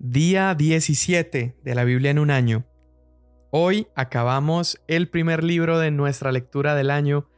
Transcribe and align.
Día 0.00 0.54
17 0.54 1.56
de 1.60 1.74
la 1.74 1.82
Biblia 1.82 2.12
en 2.12 2.20
un 2.20 2.30
año. 2.30 2.64
Hoy 3.50 3.88
acabamos 3.96 4.80
el 4.86 5.08
primer 5.10 5.42
libro 5.42 5.80
de 5.80 5.90
nuestra 5.90 6.30
lectura 6.30 6.76
del 6.76 6.92
año 6.92 7.28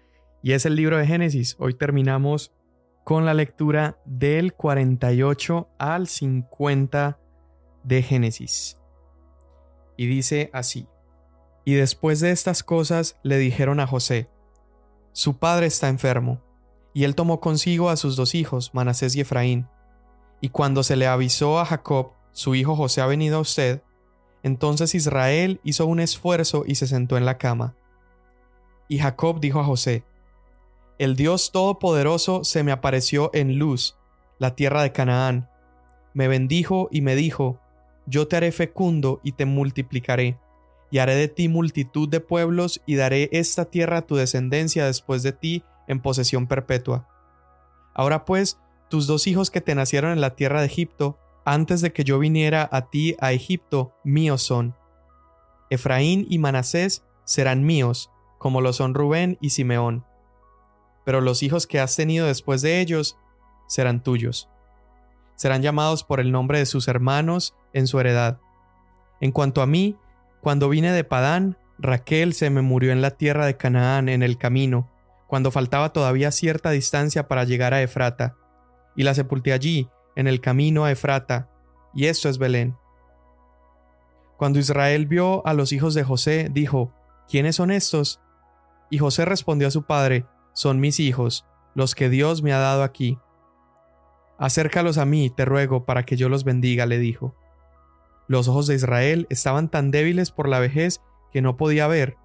y 0.43 0.53
es 0.53 0.67
el 0.67 0.77
libro 0.77 0.99
de 0.99 1.07
Génesis. 1.07 1.57
Hoy 1.59 1.73
terminamos 1.73 2.53
con 3.03 3.25
la 3.25 3.33
lectura 3.33 3.99
del 4.05 4.53
48 4.53 5.71
al 5.79 6.07
50 6.07 7.19
de 7.83 8.03
Génesis. 8.03 8.77
Y 9.97 10.07
dice 10.07 10.51
así. 10.53 10.87
Y 11.65 11.73
después 11.73 12.21
de 12.21 12.31
estas 12.31 12.63
cosas 12.63 13.19
le 13.23 13.39
dijeron 13.39 13.81
a 13.81 13.87
José, 13.87 14.29
su 15.13 15.39
padre 15.39 15.65
está 15.65 15.89
enfermo, 15.89 16.43
y 16.93 17.05
él 17.05 17.15
tomó 17.15 17.41
consigo 17.41 17.89
a 17.89 17.97
sus 17.97 18.17
dos 18.17 18.35
hijos, 18.35 18.75
Manasés 18.75 19.17
y 19.17 19.23
Efraín. 19.23 19.67
Y 20.43 20.51
cuando 20.51 20.83
se 20.83 20.97
le 20.97 21.07
avisó 21.07 21.59
a 21.59 21.65
Jacob, 21.65 22.20
su 22.33 22.55
hijo 22.55 22.77
José 22.77 23.01
ha 23.01 23.07
venido 23.07 23.39
a 23.39 23.41
usted. 23.41 23.83
Entonces 24.43 24.95
Israel 24.95 25.61
hizo 25.65 25.87
un 25.87 26.01
esfuerzo 26.01 26.65
y 26.67 26.77
se 26.77 26.87
sentó 26.87 27.17
en 27.17 27.27
la 27.27 27.39
cama. 27.39 27.75
Y 28.89 28.99
Jacob 28.99 29.41
dijo 29.41 29.61
a 29.61 29.65
José, 29.65 30.05
El 30.99 31.17
Dios 31.17 31.53
Todopoderoso 31.53 32.45
se 32.45 32.63
me 32.63 32.73
apareció 32.73 33.31
en 33.35 33.59
luz, 33.59 33.97
la 34.39 34.55
tierra 34.55 34.83
de 34.83 34.93
Canaán. 34.93 35.49
Me 36.15 36.27
bendijo 36.27 36.89
y 36.91 37.03
me 37.03 37.15
dijo, 37.15 37.61
Yo 38.07 38.27
te 38.27 38.37
haré 38.37 38.53
fecundo 38.53 39.21
y 39.23 39.33
te 39.33 39.45
multiplicaré, 39.45 40.39
y 40.91 40.99
haré 40.99 41.15
de 41.15 41.29
ti 41.29 41.49
multitud 41.49 42.09
de 42.09 42.21
pueblos 42.21 42.81
y 42.87 42.97
daré 42.97 43.29
esta 43.33 43.67
tierra 43.67 43.99
a 43.99 44.03
tu 44.03 44.17
descendencia 44.17 44.87
después 44.87 45.23
de 45.23 45.33
ti 45.33 45.63
en 45.87 46.01
posesión 46.01 46.47
perpetua. 46.47 47.07
Ahora 47.95 48.25
pues, 48.25 48.59
tus 48.89 49.07
dos 49.07 49.27
hijos 49.27 49.51
que 49.51 49.61
te 49.61 49.75
nacieron 49.75 50.11
en 50.13 50.21
la 50.21 50.35
tierra 50.35 50.61
de 50.61 50.67
Egipto, 50.67 51.19
antes 51.53 51.81
de 51.81 51.93
que 51.93 52.05
yo 52.05 52.21
viniera 52.21 52.69
a 52.71 52.91
ti 52.91 53.17
a 53.19 53.33
Egipto, 53.33 53.93
míos 54.05 54.41
son. 54.41 54.77
Efraín 55.69 56.25
y 56.31 56.39
Manasés 56.39 57.05
serán 57.25 57.65
míos, 57.65 58.09
como 58.39 58.61
lo 58.61 58.73
son 58.73 58.95
Rubén 58.95 59.37
y 59.41 59.51
Simeón. 59.51 60.05
Pero 61.05 61.21
los 61.21 61.43
hijos 61.43 61.67
que 61.67 61.81
has 61.81 61.97
tenido 61.97 62.29
después 62.29 62.63
de 62.63 62.81
ellos 62.81 63.19
serán 63.67 64.01
tuyos. 64.01 64.49
Serán 65.35 65.61
llamados 65.61 66.05
por 66.05 66.21
el 66.21 66.31
nombre 66.31 66.61
de 66.61 66.67
sus 66.67 66.87
hermanos 66.87 67.57
en 67.73 67.89
su 67.89 67.99
heredad. 67.99 68.39
En 69.21 69.33
cuanto 69.33 69.61
a 69.61 69.67
mí, 69.67 69.97
cuando 70.41 70.69
vine 70.69 70.93
de 70.93 71.03
Padán, 71.03 71.59
Raquel 71.81 72.33
se 72.33 72.51
me 72.51 72.63
murió 72.63 72.93
en 72.93 73.03
la 73.03 73.11
tierra 73.11 73.47
de 73.47 73.57
Canaán 73.57 74.09
en 74.09 74.23
el 74.23 74.39
camino, 74.39 74.89
cuando 75.27 75.51
faltaba 75.51 75.93
todavía 75.93 76.31
cierta 76.31 76.71
distancia 76.71 77.27
para 77.27 77.43
llegar 77.43 77.75
a 77.75 77.83
Efrata, 77.83 78.37
y 78.95 79.03
la 79.03 79.15
sepulté 79.15 79.53
allí, 79.53 79.89
en 80.21 80.29
el 80.29 80.43
camino 80.43 80.85
a 80.85 80.93
Efrata, 80.93 81.49
y 81.95 82.07
esto 82.07 82.29
es 82.29 82.37
Belén. 82.37 82.77
Cuando 84.37 84.59
Israel 84.59 85.07
vio 85.07 85.47
a 85.47 85.55
los 85.55 85.73
hijos 85.73 85.95
de 85.95 86.05
José, 86.05 86.51
dijo, 86.53 86.93
¿quiénes 87.27 87.57
son 87.57 87.71
estos? 87.71 88.21
Y 88.91 88.99
José 88.99 89.25
respondió 89.25 89.67
a 89.67 89.71
su 89.71 89.85
padre, 89.85 90.27
son 90.53 90.79
mis 90.79 91.01
hijos, 91.01 91.47
los 91.75 91.95
que 91.95 92.11
Dios 92.11 92.43
me 92.43 92.53
ha 92.53 92.59
dado 92.59 92.83
aquí. 92.83 93.19
Acércalos 94.39 94.99
a 94.99 95.07
mí, 95.07 95.31
te 95.31 95.47
ruego, 95.47 95.87
para 95.87 96.05
que 96.05 96.19
yo 96.19 96.29
los 96.29 96.45
bendiga, 96.45 96.85
le 96.85 96.99
dijo. 96.99 97.35
Los 98.29 98.47
ojos 98.47 98.67
de 98.67 98.75
Israel 98.75 99.27
estaban 99.31 99.71
tan 99.71 99.91
débiles 99.91 100.31
por 100.33 100.49
la 100.49 100.59
vejez 100.59 101.01
que 101.33 101.41
no 101.41 101.57
podía 101.57 101.87
ver. 101.87 102.19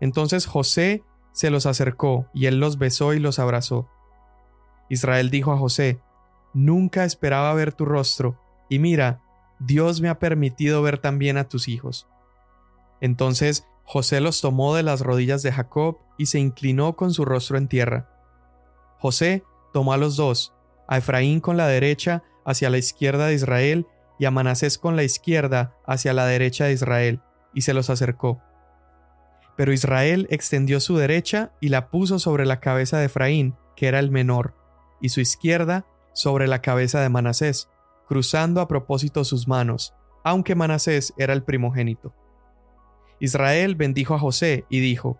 Entonces 0.00 0.46
José 0.46 1.04
se 1.30 1.50
los 1.50 1.66
acercó, 1.66 2.26
y 2.34 2.46
él 2.46 2.58
los 2.58 2.78
besó 2.78 3.14
y 3.14 3.20
los 3.20 3.38
abrazó. 3.38 3.88
Israel 4.88 5.30
dijo 5.30 5.52
a 5.52 5.56
José, 5.56 6.00
Nunca 6.54 7.04
esperaba 7.04 7.54
ver 7.54 7.72
tu 7.72 7.84
rostro, 7.84 8.38
y 8.68 8.78
mira, 8.78 9.20
Dios 9.58 10.00
me 10.00 10.08
ha 10.08 10.18
permitido 10.18 10.82
ver 10.82 10.98
también 10.98 11.38
a 11.38 11.48
tus 11.48 11.68
hijos. 11.68 12.08
Entonces 13.00 13.66
José 13.84 14.20
los 14.20 14.40
tomó 14.40 14.74
de 14.74 14.82
las 14.82 15.00
rodillas 15.00 15.42
de 15.42 15.52
Jacob 15.52 15.98
y 16.18 16.26
se 16.26 16.38
inclinó 16.38 16.96
con 16.96 17.12
su 17.12 17.24
rostro 17.24 17.58
en 17.58 17.68
tierra. 17.68 18.08
José 18.98 19.44
tomó 19.72 19.92
a 19.92 19.96
los 19.96 20.16
dos, 20.16 20.54
a 20.88 20.98
Efraín 20.98 21.40
con 21.40 21.56
la 21.56 21.66
derecha 21.66 22.22
hacia 22.44 22.70
la 22.70 22.78
izquierda 22.78 23.26
de 23.26 23.34
Israel 23.34 23.86
y 24.18 24.24
a 24.24 24.30
Manasés 24.30 24.78
con 24.78 24.96
la 24.96 25.02
izquierda 25.02 25.74
hacia 25.86 26.12
la 26.12 26.26
derecha 26.26 26.66
de 26.66 26.72
Israel, 26.72 27.20
y 27.54 27.62
se 27.62 27.74
los 27.74 27.90
acercó. 27.90 28.40
Pero 29.56 29.72
Israel 29.72 30.26
extendió 30.30 30.80
su 30.80 30.96
derecha 30.96 31.52
y 31.60 31.68
la 31.68 31.90
puso 31.90 32.18
sobre 32.18 32.46
la 32.46 32.60
cabeza 32.60 32.98
de 32.98 33.06
Efraín, 33.06 33.56
que 33.76 33.88
era 33.88 33.98
el 33.98 34.10
menor, 34.10 34.54
y 35.00 35.08
su 35.08 35.20
izquierda 35.20 35.86
sobre 36.12 36.46
la 36.46 36.60
cabeza 36.60 37.00
de 37.00 37.08
Manasés, 37.08 37.68
cruzando 38.06 38.60
a 38.60 38.68
propósito 38.68 39.24
sus 39.24 39.48
manos, 39.48 39.94
aunque 40.24 40.54
Manasés 40.54 41.14
era 41.16 41.32
el 41.32 41.42
primogénito. 41.42 42.14
Israel 43.20 43.76
bendijo 43.76 44.14
a 44.14 44.18
José 44.18 44.64
y 44.68 44.80
dijo, 44.80 45.18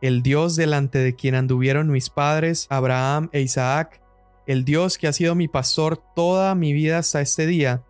El 0.00 0.22
Dios 0.22 0.56
delante 0.56 0.98
de 0.98 1.14
quien 1.14 1.34
anduvieron 1.34 1.90
mis 1.90 2.10
padres, 2.10 2.66
Abraham 2.70 3.28
e 3.32 3.40
Isaac, 3.42 4.00
el 4.46 4.64
Dios 4.64 4.98
que 4.98 5.06
ha 5.08 5.12
sido 5.12 5.34
mi 5.34 5.46
pastor 5.46 6.02
toda 6.14 6.54
mi 6.54 6.72
vida 6.72 6.98
hasta 6.98 7.20
este 7.20 7.46
día, 7.46 7.84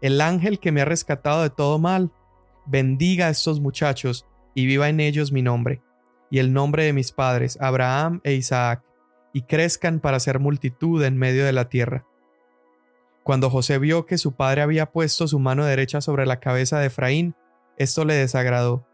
el 0.00 0.20
ángel 0.20 0.58
que 0.58 0.72
me 0.72 0.82
ha 0.82 0.84
rescatado 0.84 1.42
de 1.42 1.50
todo 1.50 1.78
mal, 1.78 2.10
bendiga 2.66 3.26
a 3.26 3.30
estos 3.30 3.60
muchachos 3.60 4.26
y 4.54 4.66
viva 4.66 4.88
en 4.88 5.00
ellos 5.00 5.32
mi 5.32 5.42
nombre, 5.42 5.82
y 6.30 6.38
el 6.38 6.52
nombre 6.52 6.84
de 6.84 6.92
mis 6.92 7.12
padres, 7.12 7.56
Abraham 7.60 8.20
e 8.24 8.34
Isaac, 8.34 8.82
y 9.36 9.42
crezcan 9.42 10.00
para 10.00 10.18
ser 10.18 10.38
multitud 10.38 11.04
en 11.04 11.18
medio 11.18 11.44
de 11.44 11.52
la 11.52 11.68
tierra. 11.68 12.06
Cuando 13.22 13.50
José 13.50 13.78
vio 13.78 14.06
que 14.06 14.16
su 14.16 14.32
padre 14.32 14.62
había 14.62 14.92
puesto 14.92 15.28
su 15.28 15.38
mano 15.38 15.66
derecha 15.66 16.00
sobre 16.00 16.24
la 16.24 16.40
cabeza 16.40 16.78
de 16.78 16.86
Efraín, 16.86 17.34
esto 17.76 18.06
le 18.06 18.14
desagradó, 18.14 18.86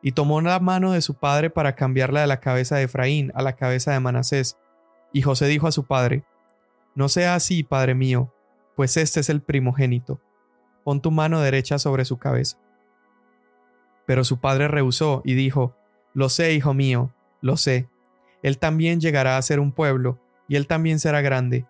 y 0.00 0.12
tomó 0.12 0.40
la 0.40 0.60
mano 0.60 0.92
de 0.92 1.02
su 1.02 1.12
padre 1.12 1.50
para 1.50 1.74
cambiarla 1.74 2.22
de 2.22 2.26
la 2.26 2.40
cabeza 2.40 2.76
de 2.76 2.84
Efraín 2.84 3.32
a 3.34 3.42
la 3.42 3.54
cabeza 3.54 3.92
de 3.92 4.00
Manasés. 4.00 4.56
Y 5.12 5.20
José 5.20 5.44
dijo 5.44 5.66
a 5.66 5.72
su 5.72 5.84
padre, 5.84 6.24
No 6.94 7.10
sea 7.10 7.34
así, 7.34 7.62
padre 7.62 7.94
mío, 7.94 8.32
pues 8.76 8.96
este 8.96 9.20
es 9.20 9.28
el 9.28 9.42
primogénito. 9.42 10.22
Pon 10.84 11.02
tu 11.02 11.10
mano 11.10 11.42
derecha 11.42 11.78
sobre 11.78 12.06
su 12.06 12.16
cabeza. 12.16 12.56
Pero 14.06 14.24
su 14.24 14.40
padre 14.40 14.68
rehusó 14.68 15.20
y 15.22 15.34
dijo, 15.34 15.76
Lo 16.14 16.30
sé, 16.30 16.54
hijo 16.54 16.72
mío, 16.72 17.12
lo 17.42 17.58
sé, 17.58 17.90
él 18.42 18.58
también 18.58 19.00
llegará 19.00 19.36
a 19.36 19.42
ser 19.42 19.60
un 19.60 19.72
pueblo, 19.72 20.20
y 20.48 20.56
él 20.56 20.66
también 20.66 20.98
será 21.00 21.20
grande. 21.20 21.66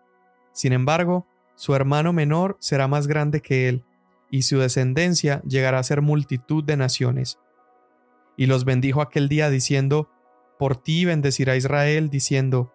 Sin 0.53 0.73
embargo, 0.73 1.27
su 1.55 1.75
hermano 1.75 2.13
menor 2.13 2.57
será 2.61 2.89
más 2.89 3.07
grande 3.07 3.41
que 3.41 3.69
él, 3.69 3.85
y 4.31 4.43
su 4.43 4.59
descendencia 4.59 5.43
llegará 5.43 5.79
a 5.79 5.85
ser 5.85 6.03
multitud 6.03 6.63
de 6.65 6.77
naciones. 6.77 7.39
Y 8.37 8.47
los 8.47 8.65
bendijo 8.65 9.01
aquel 9.01 9.29
día 9.29 9.49
diciendo, 9.49 10.11
Por 10.59 10.77
ti 10.77 11.05
bendecirá 11.05 11.57
Israel, 11.57 12.11
diciendo, 12.11 12.73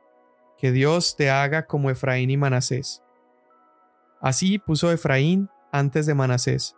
Que 0.58 0.72
Dios 0.72 1.16
te 1.16 1.30
haga 1.30 1.68
como 1.68 1.90
Efraín 1.90 2.30
y 2.32 2.38
Manasés. 2.38 3.04
Así 4.22 4.60
puso 4.60 4.92
Efraín 4.92 5.50
antes 5.72 6.06
de 6.06 6.14
Manasés. 6.14 6.76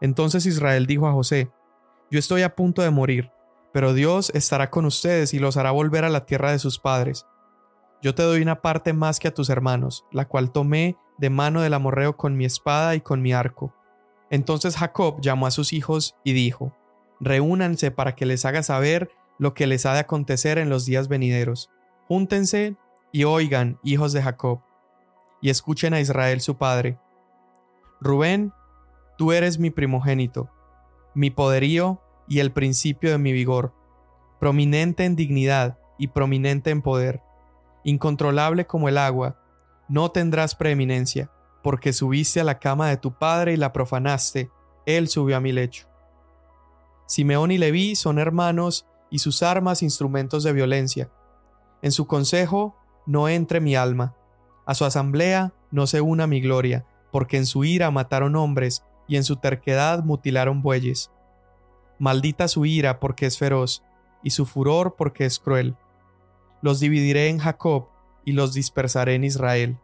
Entonces 0.00 0.46
Israel 0.46 0.86
dijo 0.86 1.06
a 1.06 1.12
José, 1.12 1.50
Yo 2.10 2.18
estoy 2.18 2.42
a 2.42 2.54
punto 2.54 2.82
de 2.82 2.90
morir, 2.90 3.30
pero 3.74 3.92
Dios 3.92 4.30
estará 4.36 4.70
con 4.70 4.84
ustedes 4.84 5.34
y 5.34 5.40
los 5.40 5.56
hará 5.56 5.72
volver 5.72 6.04
a 6.04 6.08
la 6.08 6.26
tierra 6.26 6.52
de 6.52 6.60
sus 6.60 6.78
padres. 6.78 7.26
Yo 8.00 8.14
te 8.14 8.22
doy 8.22 8.40
una 8.40 8.62
parte 8.62 8.92
más 8.92 9.18
que 9.18 9.26
a 9.26 9.34
tus 9.34 9.50
hermanos, 9.50 10.04
la 10.12 10.28
cual 10.28 10.52
tomé 10.52 10.96
de 11.18 11.28
mano 11.28 11.60
del 11.60 11.74
amorreo 11.74 12.16
con 12.16 12.36
mi 12.36 12.44
espada 12.44 12.94
y 12.94 13.00
con 13.00 13.20
mi 13.20 13.32
arco. 13.32 13.74
Entonces 14.30 14.76
Jacob 14.76 15.20
llamó 15.20 15.48
a 15.48 15.50
sus 15.50 15.72
hijos 15.72 16.14
y 16.22 16.34
dijo, 16.34 16.72
Reúnanse 17.18 17.90
para 17.90 18.14
que 18.14 18.26
les 18.26 18.44
haga 18.44 18.62
saber 18.62 19.10
lo 19.40 19.54
que 19.54 19.66
les 19.66 19.86
ha 19.86 19.94
de 19.94 20.00
acontecer 20.00 20.58
en 20.58 20.70
los 20.70 20.84
días 20.84 21.08
venideros. 21.08 21.68
Júntense 22.06 22.76
y 23.10 23.24
oigan, 23.24 23.80
hijos 23.82 24.12
de 24.12 24.22
Jacob, 24.22 24.60
y 25.40 25.50
escuchen 25.50 25.94
a 25.94 26.00
Israel 26.00 26.40
su 26.40 26.56
padre. 26.58 27.00
Rubén, 28.00 28.52
tú 29.18 29.32
eres 29.32 29.58
mi 29.58 29.70
primogénito, 29.70 30.48
mi 31.12 31.30
poderío 31.30 32.03
y 32.28 32.40
el 32.40 32.52
principio 32.52 33.10
de 33.10 33.18
mi 33.18 33.32
vigor, 33.32 33.72
prominente 34.40 35.04
en 35.04 35.16
dignidad 35.16 35.78
y 35.98 36.08
prominente 36.08 36.70
en 36.70 36.82
poder, 36.82 37.22
incontrolable 37.84 38.66
como 38.66 38.88
el 38.88 38.98
agua, 38.98 39.38
no 39.88 40.10
tendrás 40.10 40.54
preeminencia, 40.54 41.30
porque 41.62 41.92
subiste 41.92 42.40
a 42.40 42.44
la 42.44 42.58
cama 42.58 42.88
de 42.88 42.96
tu 42.96 43.12
padre 43.12 43.54
y 43.54 43.56
la 43.56 43.72
profanaste, 43.72 44.50
él 44.86 45.08
subió 45.08 45.36
a 45.36 45.40
mi 45.40 45.52
lecho. 45.52 45.86
Simeón 47.06 47.50
y 47.50 47.58
Leví 47.58 47.96
son 47.96 48.18
hermanos 48.18 48.86
y 49.10 49.18
sus 49.18 49.42
armas 49.42 49.82
instrumentos 49.82 50.42
de 50.42 50.52
violencia. 50.52 51.10
En 51.82 51.92
su 51.92 52.06
consejo 52.06 52.76
no 53.06 53.28
entre 53.28 53.60
mi 53.60 53.76
alma, 53.76 54.14
a 54.66 54.74
su 54.74 54.84
asamblea 54.84 55.52
no 55.70 55.86
se 55.86 56.00
una 56.00 56.26
mi 56.26 56.40
gloria, 56.40 56.86
porque 57.12 57.36
en 57.36 57.46
su 57.46 57.64
ira 57.64 57.90
mataron 57.90 58.36
hombres 58.36 58.84
y 59.06 59.16
en 59.16 59.24
su 59.24 59.36
terquedad 59.36 60.02
mutilaron 60.02 60.62
bueyes. 60.62 61.10
Maldita 61.98 62.48
su 62.48 62.66
ira 62.66 63.00
porque 63.00 63.26
es 63.26 63.38
feroz, 63.38 63.84
y 64.22 64.30
su 64.30 64.46
furor 64.46 64.96
porque 64.96 65.24
es 65.26 65.38
cruel. 65.38 65.76
Los 66.62 66.80
dividiré 66.80 67.28
en 67.28 67.38
Jacob 67.38 67.88
y 68.24 68.32
los 68.32 68.54
dispersaré 68.54 69.14
en 69.14 69.24
Israel. 69.24 69.78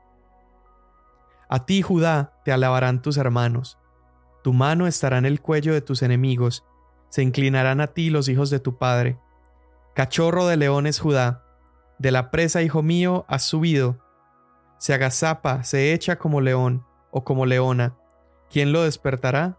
A 1.49 1.67
ti, 1.67 1.83
Judá, 1.83 2.33
te 2.45 2.53
alabarán 2.53 3.03
tus 3.03 3.17
hermanos. 3.17 3.79
Tu 4.43 4.53
mano 4.53 4.87
estará 4.87 5.19
en 5.19 5.27
el 5.27 5.41
cuello 5.41 5.75
de 5.75 5.83
tus 5.83 6.03
enemigos, 6.03 6.65
se 7.11 7.23
inclinarán 7.23 7.81
a 7.81 7.89
ti 7.89 8.09
los 8.09 8.29
hijos 8.29 8.51
de 8.51 8.61
tu 8.61 8.79
padre. 8.79 9.19
Cachorro 9.95 10.47
de 10.47 10.57
leones, 10.57 11.01
Judá, 11.01 11.45
de 11.99 12.13
la 12.13 12.31
presa, 12.31 12.63
hijo 12.63 12.83
mío, 12.83 13.27
has 13.29 13.43
subido. 13.43 13.99
Se 14.79 14.95
agazapa, 14.95 15.65
se 15.65 15.93
echa 15.93 16.17
como 16.17 16.41
león 16.41 16.87
o 17.11 17.25
como 17.25 17.45
leona. 17.45 17.97
¿Quién 18.49 18.73
lo 18.73 18.85
despertará? 18.85 19.59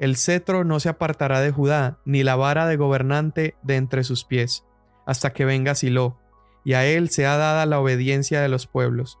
El 0.00 0.16
cetro 0.16 0.64
no 0.64 0.80
se 0.80 0.88
apartará 0.88 1.42
de 1.42 1.50
Judá, 1.50 1.98
ni 2.06 2.22
la 2.22 2.34
vara 2.34 2.66
de 2.66 2.78
gobernante 2.78 3.54
de 3.62 3.76
entre 3.76 4.02
sus 4.02 4.24
pies, 4.24 4.64
hasta 5.04 5.34
que 5.34 5.44
venga 5.44 5.74
Silo, 5.74 6.16
y 6.64 6.72
a 6.72 6.86
él 6.86 7.10
sea 7.10 7.36
dada 7.36 7.66
la 7.66 7.78
obediencia 7.78 8.40
de 8.40 8.48
los 8.48 8.66
pueblos. 8.66 9.18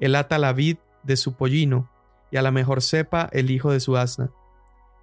Él 0.00 0.16
ata 0.16 0.38
la 0.38 0.52
vid 0.52 0.78
de 1.04 1.16
su 1.16 1.34
pollino, 1.34 1.88
y 2.32 2.36
a 2.36 2.42
la 2.42 2.50
mejor 2.50 2.82
cepa 2.82 3.28
el 3.30 3.52
hijo 3.52 3.70
de 3.70 3.78
su 3.78 3.96
asna. 3.96 4.32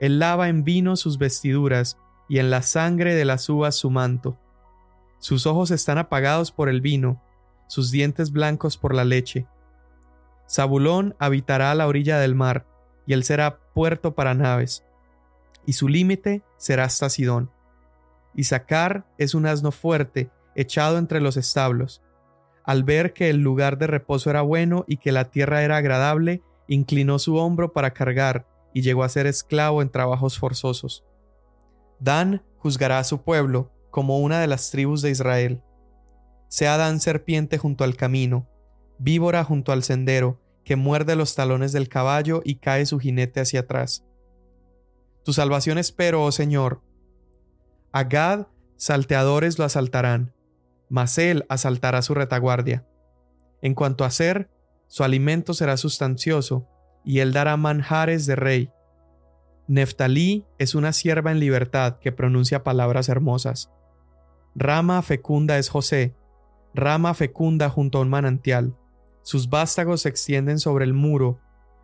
Él 0.01 0.19
lava 0.19 0.49
en 0.49 0.65
vino 0.65 0.97
sus 0.97 1.17
vestiduras, 1.17 1.97
y 2.27 2.39
en 2.39 2.49
la 2.49 2.61
sangre 2.61 3.15
de 3.15 3.23
las 3.23 3.47
uvas 3.47 3.75
su 3.75 3.89
manto. 3.89 4.37
Sus 5.19 5.47
ojos 5.47 5.71
están 5.71 5.97
apagados 5.97 6.51
por 6.51 6.67
el 6.67 6.81
vino, 6.81 7.23
sus 7.67 7.89
dientes 7.89 8.33
blancos 8.33 8.75
por 8.75 8.93
la 8.93 9.05
leche. 9.05 9.47
Zabulón 10.49 11.15
habitará 11.19 11.71
a 11.71 11.75
la 11.75 11.87
orilla 11.87 12.19
del 12.19 12.35
mar, 12.35 12.65
y 13.05 13.13
él 13.13 13.23
será 13.23 13.59
puerto 13.73 14.13
para 14.13 14.33
naves 14.33 14.83
y 15.69 15.73
su 15.73 15.87
límite 15.87 16.41
será 16.57 16.85
hasta 16.85 17.11
Sidón. 17.11 17.51
Isaacar 18.33 19.05
es 19.19 19.35
un 19.35 19.45
asno 19.45 19.71
fuerte, 19.71 20.31
echado 20.55 20.97
entre 20.97 21.21
los 21.21 21.37
establos. 21.37 22.01
Al 22.63 22.83
ver 22.83 23.13
que 23.13 23.29
el 23.29 23.43
lugar 23.43 23.77
de 23.77 23.85
reposo 23.85 24.31
era 24.31 24.41
bueno 24.41 24.83
y 24.87 24.97
que 24.97 25.11
la 25.11 25.25
tierra 25.25 25.61
era 25.61 25.77
agradable, 25.77 26.41
inclinó 26.67 27.19
su 27.19 27.35
hombro 27.35 27.71
para 27.71 27.93
cargar 27.93 28.47
y 28.73 28.81
llegó 28.81 29.03
a 29.03 29.09
ser 29.09 29.27
esclavo 29.27 29.83
en 29.83 29.91
trabajos 29.91 30.39
forzosos. 30.39 31.05
Dan 31.99 32.41
juzgará 32.57 32.97
a 32.97 33.03
su 33.03 33.21
pueblo 33.21 33.71
como 33.91 34.17
una 34.17 34.39
de 34.39 34.47
las 34.47 34.71
tribus 34.71 35.03
de 35.03 35.11
Israel. 35.11 35.61
Sea 36.47 36.77
Dan 36.77 36.99
serpiente 36.99 37.59
junto 37.59 37.83
al 37.83 37.95
camino, 37.95 38.47
víbora 38.97 39.43
junto 39.43 39.71
al 39.71 39.83
sendero, 39.83 40.41
que 40.65 40.75
muerde 40.75 41.15
los 41.15 41.35
talones 41.35 41.73
del 41.73 41.89
caballo 41.89 42.41
y 42.43 42.55
cae 42.55 42.87
su 42.87 42.97
jinete 42.97 43.39
hacia 43.39 43.59
atrás. 43.59 44.03
Tu 45.29 45.33
salvación 45.33 45.77
espero, 45.77 46.23
oh 46.23 46.31
Señor. 46.31 46.81
A 47.91 48.05
Gad 48.05 48.47
salteadores 48.77 49.59
lo 49.59 49.63
asaltarán, 49.63 50.33
mas 50.89 51.19
él 51.19 51.45
asaltará 51.49 52.01
su 52.01 52.15
retaguardia. 52.15 52.87
En 53.61 53.75
cuanto 53.75 54.05
a 54.05 54.09
ser, 54.09 54.49
su 54.87 55.03
alimento 55.03 55.53
será 55.53 55.77
sustancioso, 55.77 56.67
y 57.05 57.19
él 57.19 57.31
dará 57.31 57.57
manjares 57.57 58.25
de 58.25 58.37
rey. 58.37 58.71
Neftalí 59.67 60.47
es 60.57 60.73
una 60.73 60.93
sierva 60.93 61.31
en 61.31 61.39
libertad 61.39 61.99
que 61.99 62.11
pronuncia 62.11 62.63
palabras 62.63 63.07
hermosas. 63.07 63.71
Rama 64.55 64.99
fecunda 65.03 65.59
es 65.59 65.69
José, 65.69 66.15
rama 66.73 67.13
fecunda 67.13 67.69
junto 67.69 67.99
a 67.99 68.01
un 68.01 68.09
manantial. 68.09 68.75
Sus 69.21 69.47
vástagos 69.47 70.01
se 70.01 70.09
extienden 70.09 70.57
sobre 70.57 70.85
el 70.85 70.95
muro. 70.95 71.39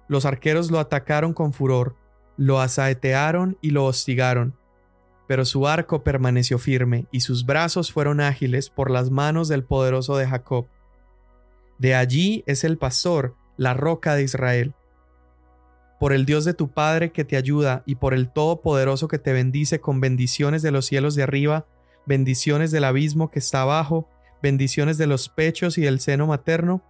Los 0.07 0.25
arqueros 0.25 0.71
lo 0.71 0.80
atacaron 0.80 1.36
con 1.36 1.53
furor 1.53 2.03
lo 2.38 2.60
asaetearon 2.60 3.58
y 3.62 3.72
lo 3.72 3.86
hostigaron, 3.86 4.56
pero 5.28 5.46
su 5.46 5.68
arco 5.68 6.04
permaneció 6.04 6.60
firme 6.60 7.08
y 7.12 7.22
sus 7.22 7.46
brazos 7.46 7.92
fueron 7.92 8.22
ágiles 8.22 8.70
por 8.70 8.92
las 8.92 9.10
manos 9.10 9.48
del 9.48 9.64
poderoso 9.64 10.18
de 10.18 10.28
Jacob. 10.28 10.68
De 11.78 11.96
allí 11.96 12.44
es 12.46 12.64
el 12.64 12.78
pastor, 12.78 13.36
la 13.58 13.74
roca 13.74 14.16
de 14.16 14.24
Israel. 14.24 14.74
Por 16.00 16.14
el 16.14 16.26
Dios 16.26 16.46
de 16.46 16.54
tu 16.54 16.70
Padre 16.72 17.12
que 17.12 17.26
te 17.26 17.38
ayuda 17.38 17.84
y 17.86 17.96
por 17.96 18.14
el 18.14 18.32
Todopoderoso 18.32 19.08
que 19.08 19.18
te 19.20 19.34
bendice 19.34 19.80
con 19.80 20.02
bendiciones 20.02 20.62
de 20.62 20.72
los 20.72 20.86
cielos 20.86 21.16
de 21.16 21.24
arriba, 21.24 21.66
bendiciones 22.06 22.72
del 22.72 22.84
abismo 22.84 23.31
que 23.31 23.40
está 23.40 23.62
abajo, 23.62 24.10
bendiciones 24.44 24.98
de 24.98 25.08
los 25.08 25.30
pechos 25.30 25.78
y 25.78 25.81
del 25.81 26.00
seno 26.00 26.28
materno, 26.28 26.84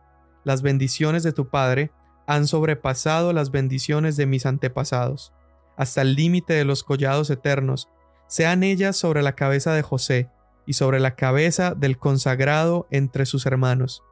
las 0.43 0.61
bendiciones 0.61 1.23
de 1.23 1.31
tu 1.31 1.49
Padre 1.49 1.91
han 2.27 2.47
sobrepasado 2.47 3.33
las 3.33 3.51
bendiciones 3.51 4.17
de 4.17 4.25
mis 4.25 4.45
antepasados 4.45 5.33
hasta 5.77 6.01
el 6.01 6.15
límite 6.15 6.53
de 6.53 6.65
los 6.65 6.83
collados 6.83 7.29
eternos, 7.29 7.89
sean 8.27 8.63
ellas 8.63 8.95
sobre 8.95 9.21
la 9.21 9.35
cabeza 9.35 9.73
de 9.73 9.81
José 9.81 10.29
y 10.65 10.73
sobre 10.73 10.99
la 10.99 11.15
cabeza 11.15 11.75
del 11.75 11.97
consagrado 11.97 12.87
entre 12.91 13.25
sus 13.25 13.45
hermanos. 13.45 14.03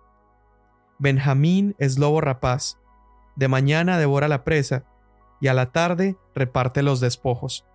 Benjamín 1.00 1.75
es 1.80 1.98
lobo 1.98 2.21
rapaz, 2.21 2.77
de 3.36 3.48
mañana 3.48 3.98
devora 3.98 4.27
la 4.27 4.44
presa, 4.44 4.86
y 5.42 5.48
a 5.48 5.54
la 5.54 5.71
tarde 5.71 6.15
reparte 6.36 6.83
los 6.83 7.00
despojos. 7.00 7.65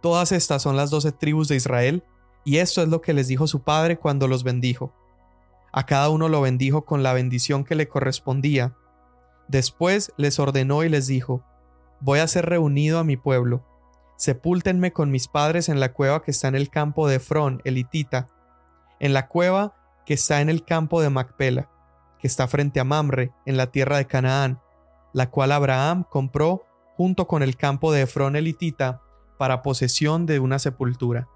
Todas 0.00 0.32
estas 0.32 0.62
son 0.62 0.76
las 0.76 0.90
doce 0.90 1.12
tribus 1.12 1.48
de 1.48 1.56
Israel, 1.56 2.02
y 2.44 2.56
esto 2.56 2.82
es 2.82 2.88
lo 2.88 3.00
que 3.00 3.12
les 3.12 3.28
dijo 3.28 3.46
su 3.46 3.62
padre 3.62 3.98
cuando 3.98 4.26
los 4.26 4.42
bendijo. 4.42 4.92
A 5.72 5.86
cada 5.86 6.08
uno 6.08 6.28
lo 6.28 6.40
bendijo 6.40 6.84
con 6.84 7.02
la 7.02 7.12
bendición 7.12 7.64
que 7.64 7.76
le 7.76 7.88
correspondía. 7.88 8.74
Después 9.48 10.12
les 10.16 10.38
ordenó 10.38 10.84
y 10.84 10.88
les 10.88 11.06
dijo, 11.06 11.44
voy 12.00 12.18
a 12.18 12.26
ser 12.26 12.46
reunido 12.46 12.98
a 12.98 13.04
mi 13.04 13.16
pueblo. 13.16 13.64
Sepúltenme 14.16 14.92
con 14.92 15.10
mis 15.10 15.28
padres 15.28 15.68
en 15.68 15.80
la 15.80 15.92
cueva 15.92 16.22
que 16.22 16.30
está 16.30 16.48
en 16.48 16.54
el 16.54 16.70
campo 16.70 17.08
de 17.08 17.16
Efrón, 17.16 17.60
elitita, 17.64 18.28
en 19.00 19.12
la 19.12 19.26
cueva 19.28 19.74
que 20.06 20.14
está 20.14 20.40
en 20.40 20.48
el 20.48 20.64
campo 20.64 21.00
de 21.00 21.10
Macpela, 21.10 21.70
que 22.18 22.26
está 22.26 22.46
frente 22.46 22.80
a 22.80 22.84
Mamre, 22.84 23.32
en 23.46 23.56
la 23.56 23.66
tierra 23.66 23.96
de 23.96 24.06
Canaán, 24.06 24.60
la 25.12 25.30
cual 25.30 25.52
Abraham 25.52 26.04
compró 26.08 26.64
junto 26.96 27.26
con 27.26 27.42
el 27.42 27.56
campo 27.56 27.92
de 27.92 28.02
Efrón 28.02 28.36
elitita 28.36 29.02
para 29.38 29.62
posesión 29.62 30.26
de 30.26 30.38
una 30.38 30.58
sepultura. 30.58 31.28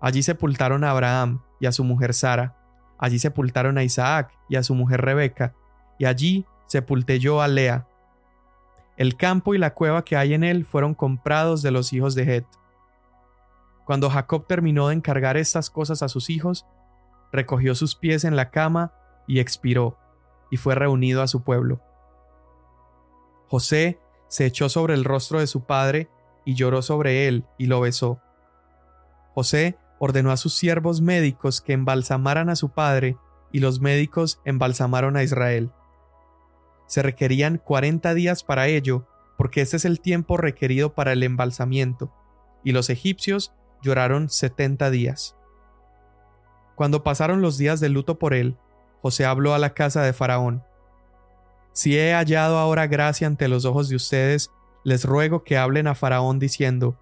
Allí 0.00 0.22
sepultaron 0.22 0.84
a 0.84 0.90
Abraham 0.90 1.42
y 1.60 1.66
a 1.66 1.72
su 1.72 1.84
mujer 1.84 2.14
Sara, 2.14 2.56
allí 2.98 3.18
sepultaron 3.18 3.78
a 3.78 3.82
Isaac 3.82 4.32
y 4.48 4.56
a 4.56 4.62
su 4.62 4.74
mujer 4.74 5.00
Rebeca, 5.00 5.54
y 5.98 6.04
allí 6.04 6.46
sepulté 6.66 7.18
yo 7.18 7.42
a 7.42 7.48
Lea, 7.48 7.86
el 8.96 9.16
campo 9.16 9.54
y 9.54 9.58
la 9.58 9.74
cueva 9.74 10.04
que 10.04 10.16
hay 10.16 10.34
en 10.34 10.44
él 10.44 10.64
fueron 10.64 10.94
comprados 10.94 11.62
de 11.62 11.70
los 11.70 11.92
hijos 11.92 12.14
de 12.14 12.36
Het. 12.36 12.46
Cuando 13.84 14.10
Jacob 14.10 14.46
terminó 14.46 14.88
de 14.88 14.94
encargar 14.94 15.36
estas 15.36 15.70
cosas 15.70 16.02
a 16.02 16.08
sus 16.08 16.30
hijos, 16.30 16.66
recogió 17.32 17.74
sus 17.74 17.96
pies 17.96 18.24
en 18.24 18.36
la 18.36 18.50
cama 18.50 18.92
y 19.26 19.40
expiró, 19.40 19.98
y 20.50 20.56
fue 20.56 20.74
reunido 20.74 21.22
a 21.22 21.26
su 21.26 21.42
pueblo. 21.42 21.80
José 23.48 23.98
se 24.28 24.46
echó 24.46 24.68
sobre 24.68 24.94
el 24.94 25.04
rostro 25.04 25.40
de 25.40 25.46
su 25.46 25.64
padre 25.64 26.08
y 26.44 26.54
lloró 26.54 26.82
sobre 26.82 27.26
él 27.28 27.44
y 27.58 27.66
lo 27.66 27.80
besó. 27.80 28.20
José 29.34 29.78
ordenó 29.98 30.30
a 30.30 30.36
sus 30.36 30.54
siervos 30.54 31.00
médicos 31.00 31.60
que 31.60 31.72
embalsamaran 31.72 32.50
a 32.50 32.56
su 32.56 32.70
padre, 32.70 33.16
y 33.50 33.60
los 33.60 33.80
médicos 33.80 34.40
embalsamaron 34.44 35.16
a 35.16 35.22
Israel. 35.22 35.70
Se 36.86 37.02
requerían 37.02 37.58
40 37.58 38.14
días 38.14 38.44
para 38.44 38.66
ello, 38.68 39.06
porque 39.36 39.60
este 39.60 39.76
es 39.76 39.84
el 39.84 40.00
tiempo 40.00 40.36
requerido 40.36 40.94
para 40.94 41.12
el 41.12 41.22
embalsamiento, 41.22 42.12
y 42.64 42.72
los 42.72 42.90
egipcios 42.90 43.52
lloraron 43.82 44.28
70 44.28 44.90
días. 44.90 45.36
Cuando 46.74 47.02
pasaron 47.02 47.42
los 47.42 47.58
días 47.58 47.80
de 47.80 47.88
luto 47.88 48.18
por 48.18 48.34
él, 48.34 48.56
José 49.02 49.24
habló 49.24 49.54
a 49.54 49.58
la 49.58 49.74
casa 49.74 50.02
de 50.02 50.12
Faraón. 50.12 50.62
Si 51.72 51.98
he 51.98 52.12
hallado 52.12 52.58
ahora 52.58 52.86
gracia 52.86 53.26
ante 53.26 53.48
los 53.48 53.64
ojos 53.64 53.88
de 53.88 53.96
ustedes, 53.96 54.50
les 54.84 55.04
ruego 55.04 55.42
que 55.42 55.56
hablen 55.56 55.86
a 55.86 55.94
Faraón 55.94 56.38
diciendo, 56.38 56.98